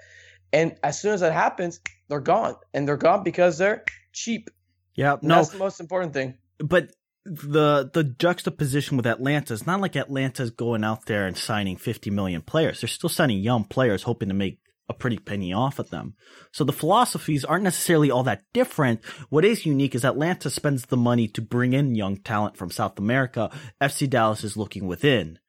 And 0.51 0.75
as 0.83 0.99
soon 1.01 1.13
as 1.13 1.21
that 1.21 1.33
happens, 1.33 1.79
they're 2.07 2.19
gone, 2.19 2.55
and 2.73 2.87
they're 2.87 2.97
gone 2.97 3.23
because 3.23 3.57
they're 3.57 3.83
cheap. 4.11 4.49
Yeah, 4.95 5.17
no, 5.21 5.35
that's 5.35 5.49
the 5.49 5.57
most 5.57 5.79
important 5.79 6.13
thing. 6.13 6.37
but 6.59 6.91
the 7.25 7.89
the 7.93 8.03
juxtaposition 8.03 8.97
with 8.97 9.07
Atlanta 9.07 9.53
is 9.53 9.65
not 9.65 9.79
like 9.79 9.95
Atlanta's 9.95 10.51
going 10.51 10.83
out 10.83 11.05
there 11.05 11.25
and 11.25 11.37
signing 11.37 11.77
50 11.77 12.09
million 12.11 12.41
players. 12.41 12.81
They're 12.81 12.87
still 12.87 13.09
signing 13.09 13.39
young 13.39 13.63
players, 13.63 14.03
hoping 14.03 14.27
to 14.27 14.35
make 14.35 14.59
a 14.89 14.93
pretty 14.93 15.17
penny 15.17 15.53
off 15.53 15.79
of 15.79 15.89
them. 15.89 16.15
So 16.51 16.63
the 16.63 16.73
philosophies 16.73 17.45
aren't 17.45 17.63
necessarily 17.63 18.11
all 18.11 18.23
that 18.23 18.43
different. 18.53 19.03
What 19.29 19.45
is 19.45 19.65
unique 19.65 19.95
is 19.95 20.03
Atlanta 20.03 20.49
spends 20.49 20.85
the 20.85 20.97
money 20.97 21.27
to 21.29 21.41
bring 21.41 21.73
in 21.73 21.95
young 21.95 22.17
talent 22.17 22.57
from 22.57 22.69
South 22.69 22.99
America. 22.99 23.49
FC 23.81 24.09
Dallas 24.09 24.43
is 24.43 24.57
looking 24.57 24.87
within. 24.87 25.39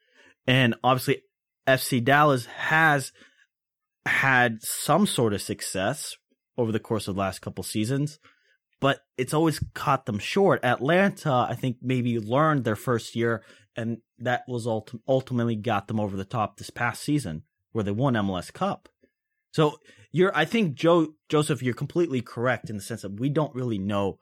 And 0.46 0.74
obviously 0.84 1.22
FC 1.66 2.02
Dallas 2.04 2.46
has 2.46 3.12
had 4.06 4.62
some 4.62 5.06
sort 5.06 5.32
of 5.32 5.42
success 5.42 6.14
over 6.56 6.70
the 6.70 6.80
course 6.80 7.08
of 7.08 7.14
the 7.14 7.20
last 7.20 7.40
couple 7.40 7.64
seasons, 7.64 8.18
but 8.80 9.00
it's 9.16 9.34
always 9.34 9.60
caught 9.74 10.06
them 10.06 10.18
short. 10.18 10.64
Atlanta, 10.64 11.46
I 11.48 11.54
think, 11.54 11.78
maybe 11.82 12.18
learned 12.18 12.64
their 12.64 12.76
first 12.76 13.16
year, 13.16 13.42
and 13.76 13.98
that 14.18 14.44
was 14.46 14.66
ulti- 14.66 15.00
ultimately 15.08 15.56
got 15.56 15.88
them 15.88 15.98
over 15.98 16.16
the 16.16 16.24
top 16.24 16.56
this 16.56 16.70
past 16.70 17.02
season, 17.02 17.42
where 17.72 17.82
they 17.82 17.90
won 17.90 18.14
MLS 18.14 18.52
Cup. 18.52 18.88
So 19.54 19.78
you're, 20.10 20.36
I 20.36 20.44
think, 20.46 20.74
Joe 20.74 21.14
Joseph, 21.28 21.62
you're 21.62 21.74
completely 21.74 22.20
correct 22.20 22.70
in 22.70 22.76
the 22.76 22.82
sense 22.82 23.02
that 23.02 23.20
we 23.20 23.28
don't 23.28 23.54
really 23.54 23.78
know 23.78 24.18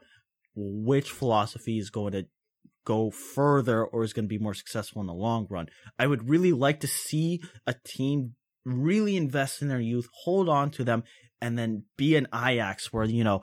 which 0.55 1.11
philosophy 1.11 1.79
is 1.79 1.89
going 1.89 2.13
to 2.13 2.27
go 2.85 3.11
further 3.11 3.83
or 3.83 4.05
is 4.05 4.13
going 4.13 4.27
to 4.27 4.29
be 4.29 4.39
more 4.39 4.53
successful 4.53 5.01
in 5.01 5.07
the 5.07 5.15
long 5.15 5.47
run. 5.49 5.69
I 5.99 6.07
would 6.07 6.29
really 6.29 6.53
like 6.53 6.81
to 6.81 6.87
see 6.87 7.43
a 7.67 7.75
team 7.83 8.35
really 8.67 9.17
invest 9.17 9.63
in 9.63 9.69
their 9.69 9.81
youth, 9.81 10.07
hold 10.25 10.51
on 10.51 10.71
to 10.73 10.85
them, 10.85 11.03
and 11.41 11.59
then 11.59 11.85
be 11.97 12.15
an 12.17 12.29
Ajax 12.35 12.93
where, 12.93 13.05
you 13.05 13.25
know, 13.25 13.41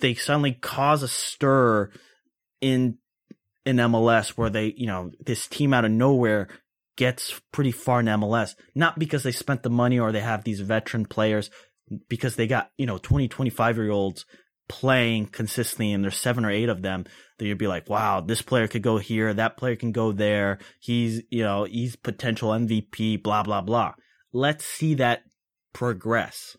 they 0.00 0.14
suddenly 0.14 0.52
cause 0.52 1.04
a 1.04 1.08
stir 1.08 1.90
in 2.60 2.98
in 3.64 3.76
MLS 3.76 4.30
where 4.30 4.50
they, 4.50 4.74
you 4.76 4.88
know, 4.88 5.12
this 5.24 5.46
team 5.46 5.72
out 5.72 5.84
of 5.84 5.92
nowhere 5.92 6.48
gets 6.98 7.40
pretty 7.52 7.70
far 7.70 8.00
in 8.00 8.06
MLS, 8.06 8.56
not 8.74 8.98
because 8.98 9.22
they 9.22 9.30
spent 9.32 9.62
the 9.62 9.70
money 9.70 10.00
or 10.00 10.10
they 10.10 10.20
have 10.20 10.42
these 10.42 10.60
veteran 10.60 11.06
players, 11.06 11.48
because 12.08 12.34
they 12.34 12.48
got, 12.48 12.70
you 12.76 12.84
know, 12.84 12.98
20, 12.98 13.28
25 13.28 13.76
year 13.76 13.90
olds 13.90 14.26
playing 14.68 15.26
consistently 15.26 15.92
and 15.92 16.04
there's 16.04 16.16
seven 16.16 16.44
or 16.44 16.50
eight 16.50 16.68
of 16.68 16.82
them 16.82 17.06
that 17.38 17.46
you'd 17.46 17.56
be 17.56 17.68
like, 17.68 17.88
wow, 17.88 18.20
this 18.20 18.42
player 18.42 18.66
could 18.66 18.82
go 18.82 18.98
here, 18.98 19.32
that 19.32 19.56
player 19.56 19.76
can 19.76 19.92
go 19.92 20.10
there. 20.10 20.58
He's, 20.80 21.22
you 21.30 21.44
know, 21.44 21.64
he's 21.64 21.94
potential 21.94 22.50
MVP, 22.50 23.22
blah, 23.22 23.44
blah, 23.44 23.62
blah. 23.62 23.94
Let's 24.32 24.64
see 24.64 24.94
that 24.94 25.22
progress. 25.72 26.56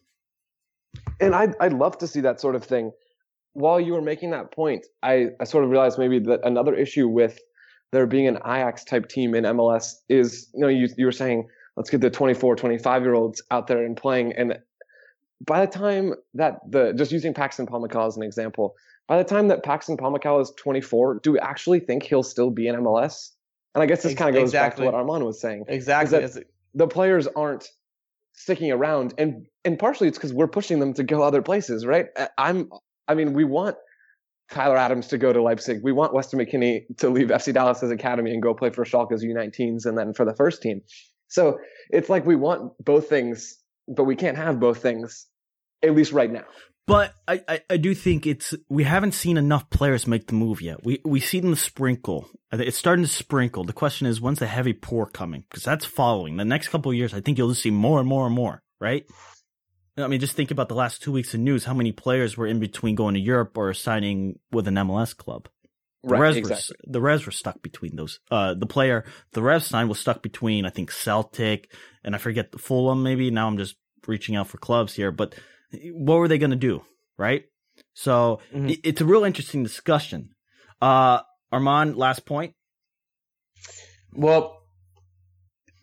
and 1.19 1.35
I'd, 1.35 1.53
I'd 1.59 1.73
love 1.73 1.97
to 1.99 2.07
see 2.07 2.21
that 2.21 2.39
sort 2.39 2.55
of 2.55 2.63
thing. 2.63 2.91
While 3.53 3.81
you 3.81 3.93
were 3.93 4.01
making 4.01 4.31
that 4.31 4.53
point, 4.53 4.85
I, 5.03 5.27
I 5.39 5.43
sort 5.43 5.65
of 5.65 5.69
realized 5.69 5.99
maybe 5.99 6.19
that 6.19 6.39
another 6.43 6.73
issue 6.73 7.09
with 7.09 7.37
there 7.91 8.05
being 8.05 8.27
an 8.27 8.37
Ajax 8.37 8.83
type 8.83 9.09
team 9.09 9.35
in 9.35 9.43
MLS 9.43 9.95
is, 10.09 10.49
you 10.53 10.61
know, 10.61 10.67
you, 10.67 10.87
you 10.97 11.05
were 11.05 11.11
saying, 11.11 11.47
let's 11.75 11.89
get 11.89 12.01
the 12.01 12.09
24, 12.09 12.55
25 12.55 13.03
year 13.03 13.13
olds 13.13 13.41
out 13.51 13.67
there 13.67 13.83
and 13.83 13.97
playing. 13.97 14.33
And 14.33 14.59
by 15.45 15.65
the 15.65 15.71
time 15.71 16.13
that 16.35 16.59
the, 16.69 16.93
just 16.93 17.11
using 17.11 17.33
Paxton 17.33 17.65
Pomykal 17.65 18.07
as 18.07 18.17
an 18.17 18.23
example, 18.23 18.75
by 19.07 19.17
the 19.17 19.23
time 19.23 19.47
that 19.47 19.63
Paxton 19.63 19.97
Pomykal 19.97 20.41
is 20.41 20.51
24, 20.57 21.21
do 21.23 21.31
we 21.31 21.39
actually 21.39 21.79
think 21.79 22.03
he'll 22.03 22.23
still 22.23 22.51
be 22.51 22.67
in 22.67 22.75
MLS? 22.75 23.31
And 23.73 23.81
I 23.81 23.85
guess 23.85 24.03
this 24.03 24.13
kind 24.13 24.29
of 24.29 24.39
goes 24.39 24.49
exactly. 24.49 24.85
back 24.85 24.91
to 24.91 24.97
what 24.97 24.99
Armand 24.99 25.25
was 25.25 25.39
saying 25.39 25.65
Exactly. 25.67 26.19
Is 26.19 26.39
the 26.75 26.87
players 26.87 27.27
aren't 27.27 27.67
sticking 28.33 28.71
around 28.71 29.13
and 29.17 29.47
and 29.65 29.77
partially 29.77 30.07
it's 30.07 30.17
because 30.17 30.33
we're 30.33 30.47
pushing 30.47 30.79
them 30.79 30.93
to 30.93 31.03
go 31.03 31.21
other 31.21 31.41
places 31.41 31.85
right 31.85 32.07
i'm 32.37 32.69
i 33.07 33.13
mean 33.13 33.33
we 33.33 33.43
want 33.43 33.75
tyler 34.51 34.77
adams 34.77 35.07
to 35.07 35.17
go 35.17 35.31
to 35.31 35.41
leipzig 35.41 35.81
we 35.83 35.91
want 35.91 36.13
weston 36.13 36.39
mckennie 36.39 36.85
to 36.97 37.09
leave 37.09 37.27
fc 37.27 37.53
dallas's 37.53 37.91
academy 37.91 38.31
and 38.31 38.41
go 38.41 38.53
play 38.53 38.69
for 38.69 38.85
schalke's 38.85 39.23
u19s 39.23 39.85
and 39.85 39.97
then 39.97 40.13
for 40.13 40.25
the 40.25 40.35
first 40.35 40.61
team 40.61 40.81
so 41.27 41.57
it's 41.89 42.09
like 42.09 42.25
we 42.25 42.35
want 42.35 42.73
both 42.83 43.09
things 43.09 43.57
but 43.87 44.03
we 44.03 44.15
can't 44.15 44.37
have 44.37 44.59
both 44.59 44.81
things 44.81 45.27
at 45.83 45.95
least 45.95 46.11
right 46.11 46.31
now 46.31 46.45
But 46.87 47.13
I, 47.27 47.43
I, 47.47 47.61
I 47.69 47.77
do 47.77 47.93
think 47.93 48.25
it's 48.25 48.55
we 48.67 48.83
haven't 48.83 49.11
seen 49.11 49.37
enough 49.37 49.69
players 49.69 50.07
make 50.07 50.25
the 50.25 50.33
move 50.33 50.59
yet. 50.59 50.83
We 50.83 50.99
we 51.05 51.19
see 51.19 51.39
them 51.39 51.53
sprinkle. 51.53 52.27
It's 52.51 52.79
starting 52.79 53.05
to 53.05 53.11
sprinkle. 53.11 53.63
The 53.63 53.73
question 53.73 54.07
is, 54.07 54.19
when's 54.19 54.39
the 54.39 54.47
heavy 54.47 54.73
pour 54.73 55.05
coming? 55.05 55.43
Because 55.47 55.63
that's 55.63 55.85
following. 55.85 56.37
The 56.37 56.45
next 56.45 56.69
couple 56.69 56.89
of 56.89 56.97
years, 56.97 57.13
I 57.13 57.21
think 57.21 57.37
you'll 57.37 57.49
just 57.49 57.61
see 57.61 57.69
more 57.69 57.99
and 57.99 58.09
more 58.09 58.25
and 58.25 58.33
more. 58.33 58.63
Right? 58.81 59.05
I 60.03 60.07
mean, 60.07 60.19
just 60.19 60.35
think 60.35 60.51
about 60.51 60.69
the 60.69 60.75
last 60.75 61.01
two 61.01 61.11
weeks 61.11 61.33
of 61.33 61.39
news. 61.39 61.65
How 61.65 61.73
many 61.73 61.91
players 61.91 62.37
were 62.37 62.47
in 62.47 62.59
between 62.59 62.95
going 62.95 63.13
to 63.15 63.19
Europe 63.19 63.57
or 63.57 63.73
signing 63.73 64.39
with 64.51 64.67
an 64.67 64.75
MLS 64.75 65.15
club? 65.15 65.47
The 66.03 66.09
right 66.09 66.19
Revs 66.21 66.37
exactly 66.37 66.75
were 66.85 66.91
the 66.93 67.01
Revs 67.01 67.25
were 67.25 67.31
stuck 67.31 67.61
between 67.61 67.95
those. 67.97 68.19
Uh, 68.31 68.53
the 68.53 68.65
player 68.65 69.03
the 69.33 69.41
Revs 69.41 69.65
signed 69.65 69.89
was 69.89 69.99
stuck 69.99 70.21
between 70.23 70.65
I 70.65 70.69
think 70.69 70.91
Celtic 70.91 71.71
and 72.05 72.15
I 72.15 72.17
forget 72.19 72.51
the 72.53 72.57
Fulham 72.57 73.03
maybe. 73.03 73.29
Now 73.31 73.47
I'm 73.47 73.57
just 73.57 73.75
reaching 74.07 74.35
out 74.37 74.47
for 74.47 74.57
clubs 74.57 74.93
here, 74.93 75.11
but 75.11 75.35
what 75.91 76.15
were 76.19 76.27
they 76.29 76.37
going 76.37 76.51
to 76.51 76.55
do, 76.55 76.83
right? 77.17 77.43
So 77.93 78.39
Mhm. 78.53 78.71
it- 78.71 78.79
it's 78.83 79.01
a 79.01 79.05
real 79.05 79.25
interesting 79.25 79.61
discussion. 79.61 80.35
Uh, 80.81 81.19
Armand, 81.51 81.97
last 81.97 82.25
point. 82.25 82.53
Well, 84.13 84.63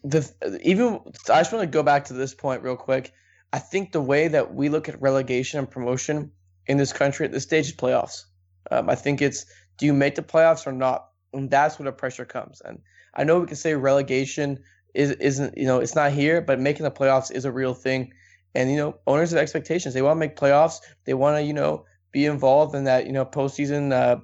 the 0.03 0.27
even 0.63 1.01
I 1.29 1.41
just 1.41 1.53
want 1.53 1.63
to 1.63 1.67
go 1.67 1.83
back 1.83 2.07
to 2.07 2.15
this 2.15 2.35
point 2.35 2.63
real 2.63 2.77
quick. 2.77 3.13
I 3.57 3.59
think 3.59 3.93
the 3.93 4.03
way 4.03 4.29
that 4.29 4.55
we 4.55 4.69
look 4.69 4.87
at 4.87 5.01
relegation 5.01 5.59
and 5.59 5.71
promotion 5.71 6.31
in 6.67 6.77
this 6.77 6.93
country 6.93 7.25
at 7.25 7.33
this 7.33 7.45
stage 7.45 7.69
is 7.69 7.75
playoffs. 7.75 8.25
Um, 8.71 8.91
I 8.91 8.95
think 8.95 9.23
it's 9.23 9.47
do 9.79 9.87
you 9.87 9.95
make 9.95 10.15
the 10.15 10.21
playoffs 10.21 10.67
or 10.67 10.73
not, 10.73 11.09
and 11.33 11.51
that's 11.51 11.79
where 11.79 11.85
the 11.85 11.93
pressure 11.93 12.27
comes. 12.27 12.61
And 12.63 12.83
I 13.15 13.25
know 13.25 13.41
we 13.41 13.47
can 13.47 13.57
say 13.57 13.73
relegation 13.73 14.63
is 14.93 15.13
isn't 15.13 15.57
you 15.57 15.65
know 15.65 15.79
it's 15.79 15.95
not 15.95 16.13
here, 16.13 16.43
but 16.43 16.61
making 16.61 16.85
the 16.85 16.91
playoffs 16.91 17.33
is 17.33 17.47
a 17.47 17.51
real 17.51 17.73
thing. 17.73 18.13
And 18.55 18.71
you 18.71 18.77
know 18.77 18.99
owners 19.07 19.31
have 19.31 19.41
expectations. 19.41 19.95
They 19.95 20.03
want 20.03 20.17
to 20.17 20.21
make 20.21 20.37
playoffs. 20.37 20.81
They 21.07 21.15
want 21.15 21.39
to 21.39 21.43
you 21.43 21.55
know 21.55 21.87
be 22.13 22.27
involved 22.27 22.75
in 22.75 22.85
that 22.85 23.07
you 23.07 23.13
know 23.13 23.25
postseason 23.25 23.91
uh, 23.91 24.21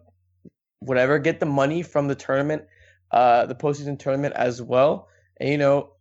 whatever. 0.81 1.19
Get 1.19 1.41
the 1.41 1.47
money 1.47 1.83
from 1.83 2.07
the 2.07 2.15
tournament 2.15 2.65
uh, 3.13 3.47
the 3.47 3.55
postseason 3.55 3.99
tournament 3.99 4.35
as 4.37 4.61
well, 4.61 5.09
and 5.39 5.49
you 5.49 5.57
know, 5.57 5.92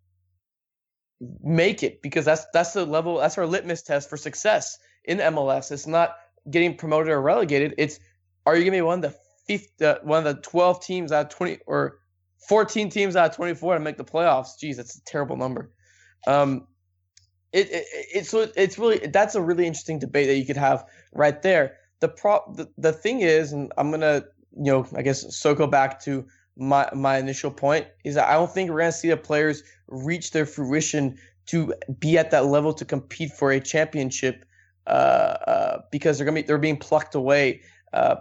make 1.43 1.83
it 1.83 2.01
because 2.01 2.25
that's 2.25 2.45
that's 2.53 2.73
the 2.73 2.85
level 2.85 3.17
that's 3.17 3.37
our 3.37 3.45
litmus 3.45 3.81
test 3.81 4.09
for 4.09 4.17
success 4.17 4.77
in 5.05 5.19
MLS. 5.19 5.71
It's 5.71 5.87
not 5.87 6.15
getting 6.49 6.75
promoted 6.75 7.09
or 7.09 7.21
relegated. 7.21 7.75
It's 7.77 7.99
are 8.45 8.55
you 8.55 8.63
gonna 8.63 8.77
be 8.77 8.81
one 8.81 9.03
of 9.03 9.11
the 9.11 9.17
fifth, 9.47 9.81
uh, 9.81 9.99
one 10.03 10.25
of 10.25 10.35
the 10.35 10.41
twelve 10.41 10.83
teams 10.83 11.11
out 11.11 11.27
of 11.27 11.29
twenty 11.31 11.59
or 11.67 11.99
fourteen 12.47 12.89
teams 12.89 13.15
out 13.15 13.29
of 13.29 13.35
twenty 13.35 13.53
four 13.53 13.75
to 13.75 13.79
make 13.79 13.97
the 13.97 14.03
playoffs? 14.03 14.57
Jeez, 14.61 14.77
that's 14.77 14.95
a 14.95 15.03
terrible 15.03 15.37
number. 15.37 15.71
Um, 16.27 16.67
it, 17.53 17.69
it 17.71 17.85
it's 17.91 18.33
it's 18.33 18.79
really 18.79 18.99
that's 19.07 19.35
a 19.35 19.41
really 19.41 19.67
interesting 19.67 19.99
debate 19.99 20.27
that 20.27 20.37
you 20.37 20.45
could 20.45 20.57
have 20.57 20.85
right 21.13 21.41
there. 21.41 21.77
The 21.99 22.07
pro 22.07 22.39
the, 22.55 22.67
the 22.77 22.93
thing 22.93 23.21
is, 23.21 23.51
and 23.51 23.71
I'm 23.77 23.91
gonna 23.91 24.25
you 24.57 24.71
know 24.71 24.87
I 24.95 25.01
guess 25.01 25.35
circle 25.35 25.67
back 25.67 26.01
to 26.03 26.25
my 26.57 26.89
my 26.93 27.17
initial 27.17 27.51
point 27.51 27.87
is 28.03 28.15
that 28.15 28.27
I 28.27 28.33
don't 28.33 28.51
think 28.51 28.69
we're 28.69 28.79
gonna 28.79 28.91
see 28.91 29.09
the 29.09 29.17
players 29.17 29.63
reach 29.87 30.31
their 30.31 30.45
fruition 30.45 31.17
to 31.47 31.73
be 31.99 32.17
at 32.17 32.31
that 32.31 32.45
level 32.45 32.73
to 32.73 32.85
compete 32.85 33.31
for 33.31 33.51
a 33.51 33.59
championship 33.59 34.45
uh, 34.87 34.89
uh, 34.89 35.81
because 35.91 36.17
they're 36.17 36.25
gonna 36.25 36.41
be 36.41 36.41
they're 36.41 36.57
being 36.57 36.77
plucked 36.77 37.15
away 37.15 37.61
uh, 37.93 38.15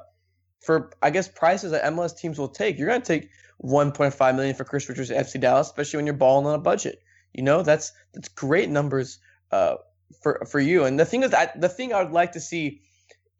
for 0.61 0.93
I 1.03 1.11
guess 1.11 1.29
prices 1.29 1.73
that 1.73 1.85
MLS 1.85 2.17
teams 2.17 2.39
will 2.39 2.49
take. 2.49 2.79
You're 2.79 2.89
gonna 2.89 3.01
take 3.01 3.31
1.5 3.63 4.37
million 4.37 4.55
for 4.55 4.65
Chris 4.65 4.89
Richards 4.89 5.11
at 5.11 5.27
FC 5.27 5.41
Dallas, 5.41 5.67
especially 5.69 5.99
when 5.99 6.07
you're 6.07 6.15
balling 6.15 6.47
on 6.47 6.55
a 6.55 6.59
budget. 6.59 7.03
You 7.35 7.43
know 7.43 7.63
that's 7.63 7.93
that's 8.13 8.29
great 8.29 8.71
numbers 8.71 9.19
uh, 9.53 9.77
for 10.23 10.47
for 10.51 10.61
you. 10.61 10.85
And 10.85 10.99
the 10.99 11.05
thing 11.05 11.23
is 11.23 11.31
that 11.31 11.61
the 11.61 11.69
thing 11.69 11.93
I 11.93 12.03
would 12.03 12.13
like 12.13 12.33
to 12.33 12.41
see 12.41 12.83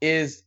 is 0.01 0.43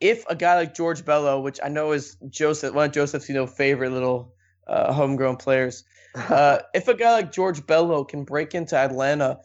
if 0.00 0.24
a 0.28 0.34
guy 0.34 0.56
like 0.56 0.74
George 0.74 1.04
Bello, 1.04 1.40
which 1.40 1.58
I 1.62 1.68
know 1.68 1.92
is 1.92 2.16
Joseph, 2.28 2.74
one 2.74 2.86
of 2.86 2.92
Joseph's 2.92 3.28
you 3.28 3.34
know 3.34 3.46
favorite 3.46 3.92
little 3.92 4.34
uh, 4.66 4.92
homegrown 4.92 5.36
players, 5.36 5.84
uh, 6.14 6.58
if 6.74 6.88
a 6.88 6.94
guy 6.94 7.12
like 7.12 7.32
George 7.32 7.66
Bello 7.66 8.04
can 8.04 8.24
break 8.24 8.54
into 8.54 8.76
Atlanta, 8.76 9.40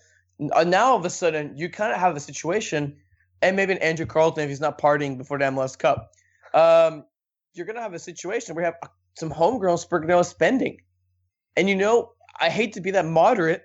uh, 0.53 0.63
now 0.63 0.87
all 0.87 0.97
of 0.97 1.05
a 1.05 1.09
sudden 1.09 1.57
you 1.57 1.69
kind 1.69 1.93
of 1.93 1.99
have 1.99 2.15
a 2.15 2.19
situation, 2.19 2.97
and 3.41 3.55
maybe 3.55 3.73
an 3.73 3.79
Andrew 3.79 4.05
Carleton 4.05 4.43
if 4.43 4.49
he's 4.49 4.61
not 4.61 4.79
partying 4.79 5.17
before 5.17 5.37
the 5.37 5.45
MLS 5.45 5.77
Cup, 5.77 6.11
um, 6.53 7.05
you're 7.53 7.65
gonna 7.65 7.81
have 7.81 7.93
a 7.93 7.99
situation 7.99 8.55
where 8.55 8.65
you 8.65 8.71
have 8.71 8.91
some 9.15 9.29
homegrown 9.29 9.77
Spurgano 9.77 10.25
spending, 10.25 10.81
and 11.55 11.69
you 11.69 11.75
know 11.75 12.11
I 12.39 12.49
hate 12.49 12.73
to 12.73 12.81
be 12.81 12.91
that 12.91 13.05
moderate, 13.05 13.63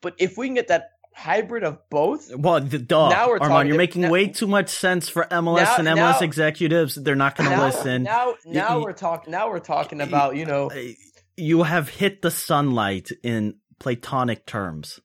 but 0.00 0.14
if 0.18 0.38
we 0.38 0.46
can 0.46 0.54
get 0.54 0.68
that 0.68 0.90
hybrid 1.14 1.64
of 1.64 1.78
both, 1.90 2.34
Well, 2.34 2.60
the 2.60 2.78
dog. 2.78 3.12
Now 3.12 3.28
we're 3.28 3.34
Armand, 3.34 3.50
talking- 3.50 3.68
you're 3.68 3.76
making 3.76 4.02
now- 4.02 4.10
way 4.10 4.28
too 4.28 4.46
much 4.46 4.70
sense 4.70 5.08
for 5.08 5.26
MLS 5.32 5.64
Now- 5.64 5.76
and 5.78 5.88
MLS 5.88 6.20
now- 6.20 6.24
executives. 6.24 6.94
They're 6.94 7.14
not 7.16 7.36
going 7.36 7.50
to 7.50 7.64
listen. 7.64 8.02
Now, 8.02 8.34
now 8.44 8.78
you- 8.78 8.84
we're 8.84 8.92
talking. 8.92 9.30
Now 9.30 9.50
we're 9.50 9.58
talking 9.60 10.00
about 10.00 10.36
you 10.36 10.46
know 10.46 10.70
you 11.36 11.62
have 11.62 11.88
hit 11.88 12.22
the 12.22 12.30
sunlight 12.30 13.10
in 13.22 13.54
platonic 13.78 14.46
terms. 14.46 15.00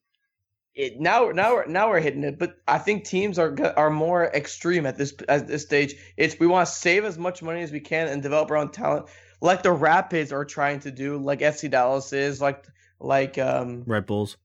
It, 0.76 1.00
now, 1.00 1.30
now, 1.32 1.56
we're, 1.56 1.65
now 1.65 1.89
we're 1.89 2.00
hitting 2.00 2.24
it. 2.24 2.38
But 2.38 2.58
I 2.67 2.78
think 2.78 3.04
teams 3.06 3.39
are 3.39 3.56
are 3.76 3.89
more 3.89 4.26
extreme 4.26 4.86
at 4.86 4.96
this 4.98 5.13
at 5.28 5.48
this 5.48 5.63
stage. 5.63 5.96
It's 6.17 6.39
we 6.39 6.46
want 6.46 6.67
to 6.67 6.72
save 6.74 7.04
as 7.04 7.17
much 7.17 7.41
money 7.41 7.62
as 7.63 7.72
we 7.72 7.80
can 7.80 8.08
and 8.08 8.22
develop 8.22 8.52
our 8.52 8.58
own 8.58 8.70
talent, 8.70 9.08
like 9.41 9.63
the 9.63 9.72
Rapids 9.72 10.32
are 10.32 10.46
trying 10.46 10.82
to 10.82 10.91
do, 10.91 11.17
like 11.17 11.39
FC 11.39 11.67
Dallas 11.70 12.13
is, 12.13 12.39
like 12.39 12.63
like 13.00 13.39
um 13.39 13.84
Red 13.88 14.06
Bulls. 14.06 14.38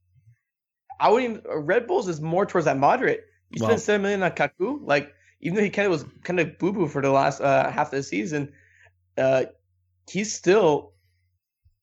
I 1.03 1.11
wouldn't. 1.11 1.45
Even, 1.45 1.59
Red 1.67 1.87
Bulls 1.89 2.09
is 2.09 2.21
more 2.21 2.47
towards 2.47 2.65
that 2.67 2.79
moderate. 2.79 3.25
You 3.51 3.61
Wow. 3.61 3.69
spent 3.69 3.81
seven 3.81 4.03
million 4.03 4.23
on 4.23 4.31
Kaku, 4.31 4.79
like 4.83 5.13
even 5.41 5.57
though 5.57 5.65
he 5.65 5.71
kind 5.71 5.87
of 5.87 5.93
was 5.93 6.05
kind 6.23 6.39
of 6.41 6.59
boo 6.59 6.73
boo 6.73 6.87
for 6.87 7.03
the 7.03 7.11
last 7.11 7.41
uh, 7.41 7.71
half 7.71 7.89
of 7.89 7.97
the 7.97 8.03
season, 8.05 8.53
uh, 9.19 9.45
he's 10.09 10.33
still 10.33 10.93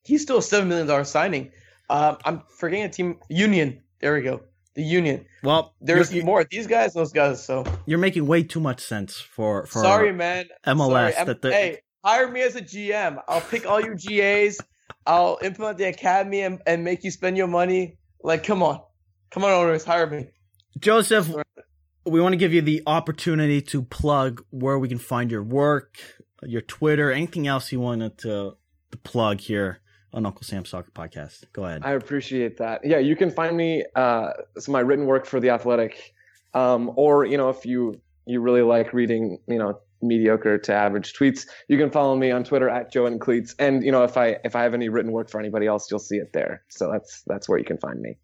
he's 0.03 0.21
still 0.21 0.38
a 0.38 0.41
seven 0.41 0.69
million 0.69 0.88
dollar 0.88 1.03
signing. 1.03 1.51
Um, 1.89 2.17
I'm 2.23 2.43
forgetting 2.47 2.86
a 2.86 2.89
team 2.89 3.19
Union. 3.29 3.82
There 3.99 4.13
we 4.13 4.21
go, 4.21 4.41
the 4.75 4.84
Union. 4.84 5.25
Well, 5.43 5.75
There's 5.82 6.13
you're, 6.13 6.23
more 6.23 6.45
these 6.49 6.67
guys, 6.67 6.93
those 6.93 7.12
guys. 7.12 7.43
So 7.43 7.65
you're 7.86 7.99
making 7.99 8.25
way 8.25 8.43
too 8.43 8.62
much 8.62 8.79
sense 8.82 9.19
for 9.19 9.65
for 9.65 9.82
sorry, 9.82 10.13
man. 10.13 10.45
MLS 10.65 10.88
Sorry. 10.88 11.25
That 11.25 11.41
the 11.41 11.51
hey, 11.51 11.79
hire 12.05 12.32
me 12.32 12.41
as 12.41 12.55
a 12.55 12.62
GM. 12.62 13.21
I'll 13.27 13.41
pick 13.41 13.65
all 13.67 13.82
your 13.82 13.95
GAs. 13.95 14.60
I'll 15.05 15.39
implement 15.41 15.77
the 15.77 15.86
academy 15.86 16.41
and, 16.41 16.62
and 16.65 16.84
make 16.84 17.03
you 17.03 17.12
spend 17.12 17.36
your 17.36 17.47
money. 17.47 17.97
Like, 18.23 18.43
come 18.43 18.62
on, 18.63 18.82
come 19.32 19.44
on, 19.44 19.52
owners, 19.52 19.84
hire 19.84 20.08
me. 20.08 20.28
Joseph. 20.78 21.30
We 22.06 22.22
want 22.22 22.34
to 22.34 22.38
give 22.38 22.54
you 22.54 22.62
the 22.62 22.82
opportunity 22.88 23.62
to 23.63 23.84
plug 23.84 24.44
where 24.50 24.80
we 24.80 24.88
can 24.88 24.98
find 24.98 25.30
your 25.30 25.44
work, 25.44 26.00
your 26.42 26.62
Twitter, 26.62 27.12
anything 27.12 27.46
else 27.46 27.72
you 27.72 27.80
wanted 27.80 28.18
to, 28.20 28.56
to 28.92 28.98
plug 28.98 29.42
here 29.42 29.82
on 30.13 30.26
Uncle 30.26 30.44
Sam 30.44 30.65
Soccer 30.65 30.92
Podcast. 30.92 31.44
Go 31.54 31.65
ahead. 31.65 31.82
I 31.84 31.92
appreciate 31.92 32.58
that. 32.58 32.86
Yeah, 32.86 32.98
you 32.98 33.15
can 33.15 33.32
find 33.32 33.56
me 33.56 33.86
uh, 33.96 34.32
some 34.58 34.74
my 34.74 34.80
written 34.80 35.06
work 35.06 35.26
for 35.26 35.39
the 35.39 35.50
Athletic, 35.52 36.13
um, 36.54 36.92
or 36.96 37.26
you 37.26 37.38
know 37.38 37.50
if 37.50 37.65
you 37.65 38.02
you 38.26 38.42
really 38.42 38.62
like 38.62 38.94
reading 38.94 39.39
you 39.48 39.60
know 39.60 39.80
mediocre 40.02 40.58
to 40.58 40.74
average 40.74 41.13
tweets, 41.13 41.46
you 41.68 41.78
can 41.78 41.92
follow 41.92 42.15
me 42.15 42.32
on 42.32 42.44
Twitter 42.44 42.70
at 42.70 42.92
Joe 42.92 43.06
and 43.06 43.20
Cleats. 43.20 43.56
And 43.60 43.84
you 43.84 43.92
know 43.92 44.04
if 44.04 44.18
I 44.18 44.38
if 44.44 44.56
I 44.56 44.63
have 44.63 44.74
any 44.74 44.89
written 44.89 45.12
work 45.12 45.30
for 45.30 45.39
anybody 45.39 45.68
else, 45.68 45.89
you'll 45.92 46.00
see 46.00 46.18
it 46.18 46.34
there. 46.34 46.63
So 46.70 46.92
that's 46.92 47.24
that's 47.28 47.48
where 47.48 47.60
you 47.60 47.65
can 47.65 47.78
find 47.78 48.00
me. 48.02 48.18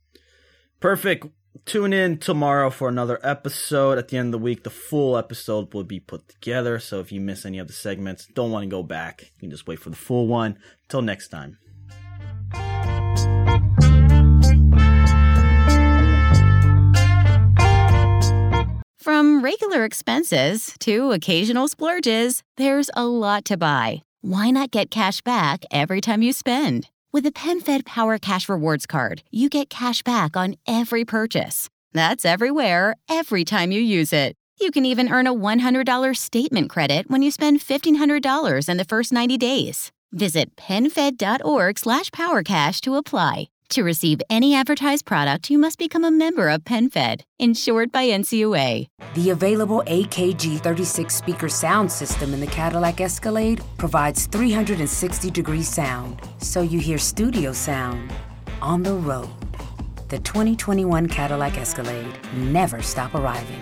Perfect. 0.80 1.28
Tune 1.66 1.94
in 1.94 2.18
tomorrow 2.18 2.70
for 2.70 2.90
another 2.90 3.20
episode. 3.24 3.98
At 3.98 4.10
the 4.10 4.18
end 4.18 4.28
of 4.28 4.40
the 4.40 4.44
week, 4.44 4.64
the 4.64 4.70
full 4.70 5.18
episode 5.18 5.74
will 5.74 5.84
be 5.84 6.00
put 6.00 6.28
together. 6.28 6.80
So 6.80 7.00
if 7.00 7.12
you 7.12 7.20
miss 7.20 7.46
any 7.46 7.60
of 7.60 7.68
the 7.68 7.74
segments, 7.74 8.28
don't 8.28 8.52
want 8.52 8.64
to 8.64 8.70
go 8.70 8.84
back. 8.84 9.32
You 9.36 9.40
can 9.40 9.52
just 9.52 9.68
wait 9.68 9.80
for 9.80 9.90
the 9.90 9.96
full 9.96 10.28
one. 10.28 10.60
Till 10.90 11.02
next 11.02 11.30
time. 11.30 11.58
From 19.00 19.42
regular 19.42 19.86
expenses 19.86 20.76
to 20.80 21.12
occasional 21.12 21.68
splurges, 21.68 22.44
there's 22.58 22.90
a 22.96 23.06
lot 23.06 23.46
to 23.46 23.56
buy. 23.56 24.04
Why 24.22 24.50
not 24.52 24.72
get 24.72 24.90
cash 24.92 25.22
back 25.22 25.64
every 25.72 26.02
time 26.02 26.22
you 26.22 26.34
spend? 26.34 26.90
With 27.15 27.25
a 27.25 27.32
PenFed 27.32 27.86
Power 27.86 28.17
Cash 28.17 28.49
Rewards 28.49 28.86
card, 28.86 29.23
you 29.32 29.47
get 29.47 29.69
cash 29.69 30.04
back 30.04 30.36
on 30.36 30.56
every 30.67 31.06
purchase. 31.06 31.69
That's 31.93 32.25
everywhere, 32.25 32.97
every 33.08 33.45
time 33.45 33.71
you 33.71 33.80
use 33.80 34.12
it. 34.12 34.36
You 34.60 34.69
can 34.69 34.84
even 34.84 35.10
earn 35.10 35.25
a 35.25 35.34
$100 35.34 36.17
statement 36.17 36.69
credit 36.69 37.10
when 37.10 37.21
you 37.21 37.32
spend 37.32 37.62
$1,500 37.62 38.67
in 38.67 38.75
the 38.75 38.84
first 38.84 39.13
90 39.13 39.38
days. 39.38 39.93
Visit 40.12 40.58
penfed.org 40.58 41.80
slash 41.80 42.10
powercash 42.10 42.82
to 42.82 42.95
apply. 42.95 43.47
To 43.69 43.84
receive 43.84 44.21
any 44.30 44.54
advertised 44.56 45.06
product, 45.06 45.49
you 45.49 45.58
must 45.58 45.80
become 45.80 46.04
a 46.04 46.12
member 46.12 46.49
of 46.49 46.63
PenFed, 46.63 47.21
insured 47.39 47.91
by 47.91 48.08
NCUA. 48.08 48.88
The 49.15 49.30
available 49.32 49.84
AKG 49.88 50.60
36 50.60 51.13
speaker 51.13 51.49
sound 51.49 51.91
system 51.91 52.34
in 52.34 52.39
the 52.39 52.47
Cadillac 52.47 53.01
Escalade 53.01 53.62
provides 53.78 54.28
360 54.28 55.32
degree 55.32 55.63
sound, 55.63 56.21
so 56.38 56.62
you 56.62 56.80
hear 56.80 56.97
studio 56.97 57.51
sound 57.51 58.13
on 58.62 58.84
the 58.84 58.93
road. 58.93 59.30
The 60.10 60.19
2021 60.19 61.08
Cadillac 61.08 61.58
Escalade 61.58 62.13
never 62.36 62.82
stop 62.82 63.15
arriving. 63.15 63.62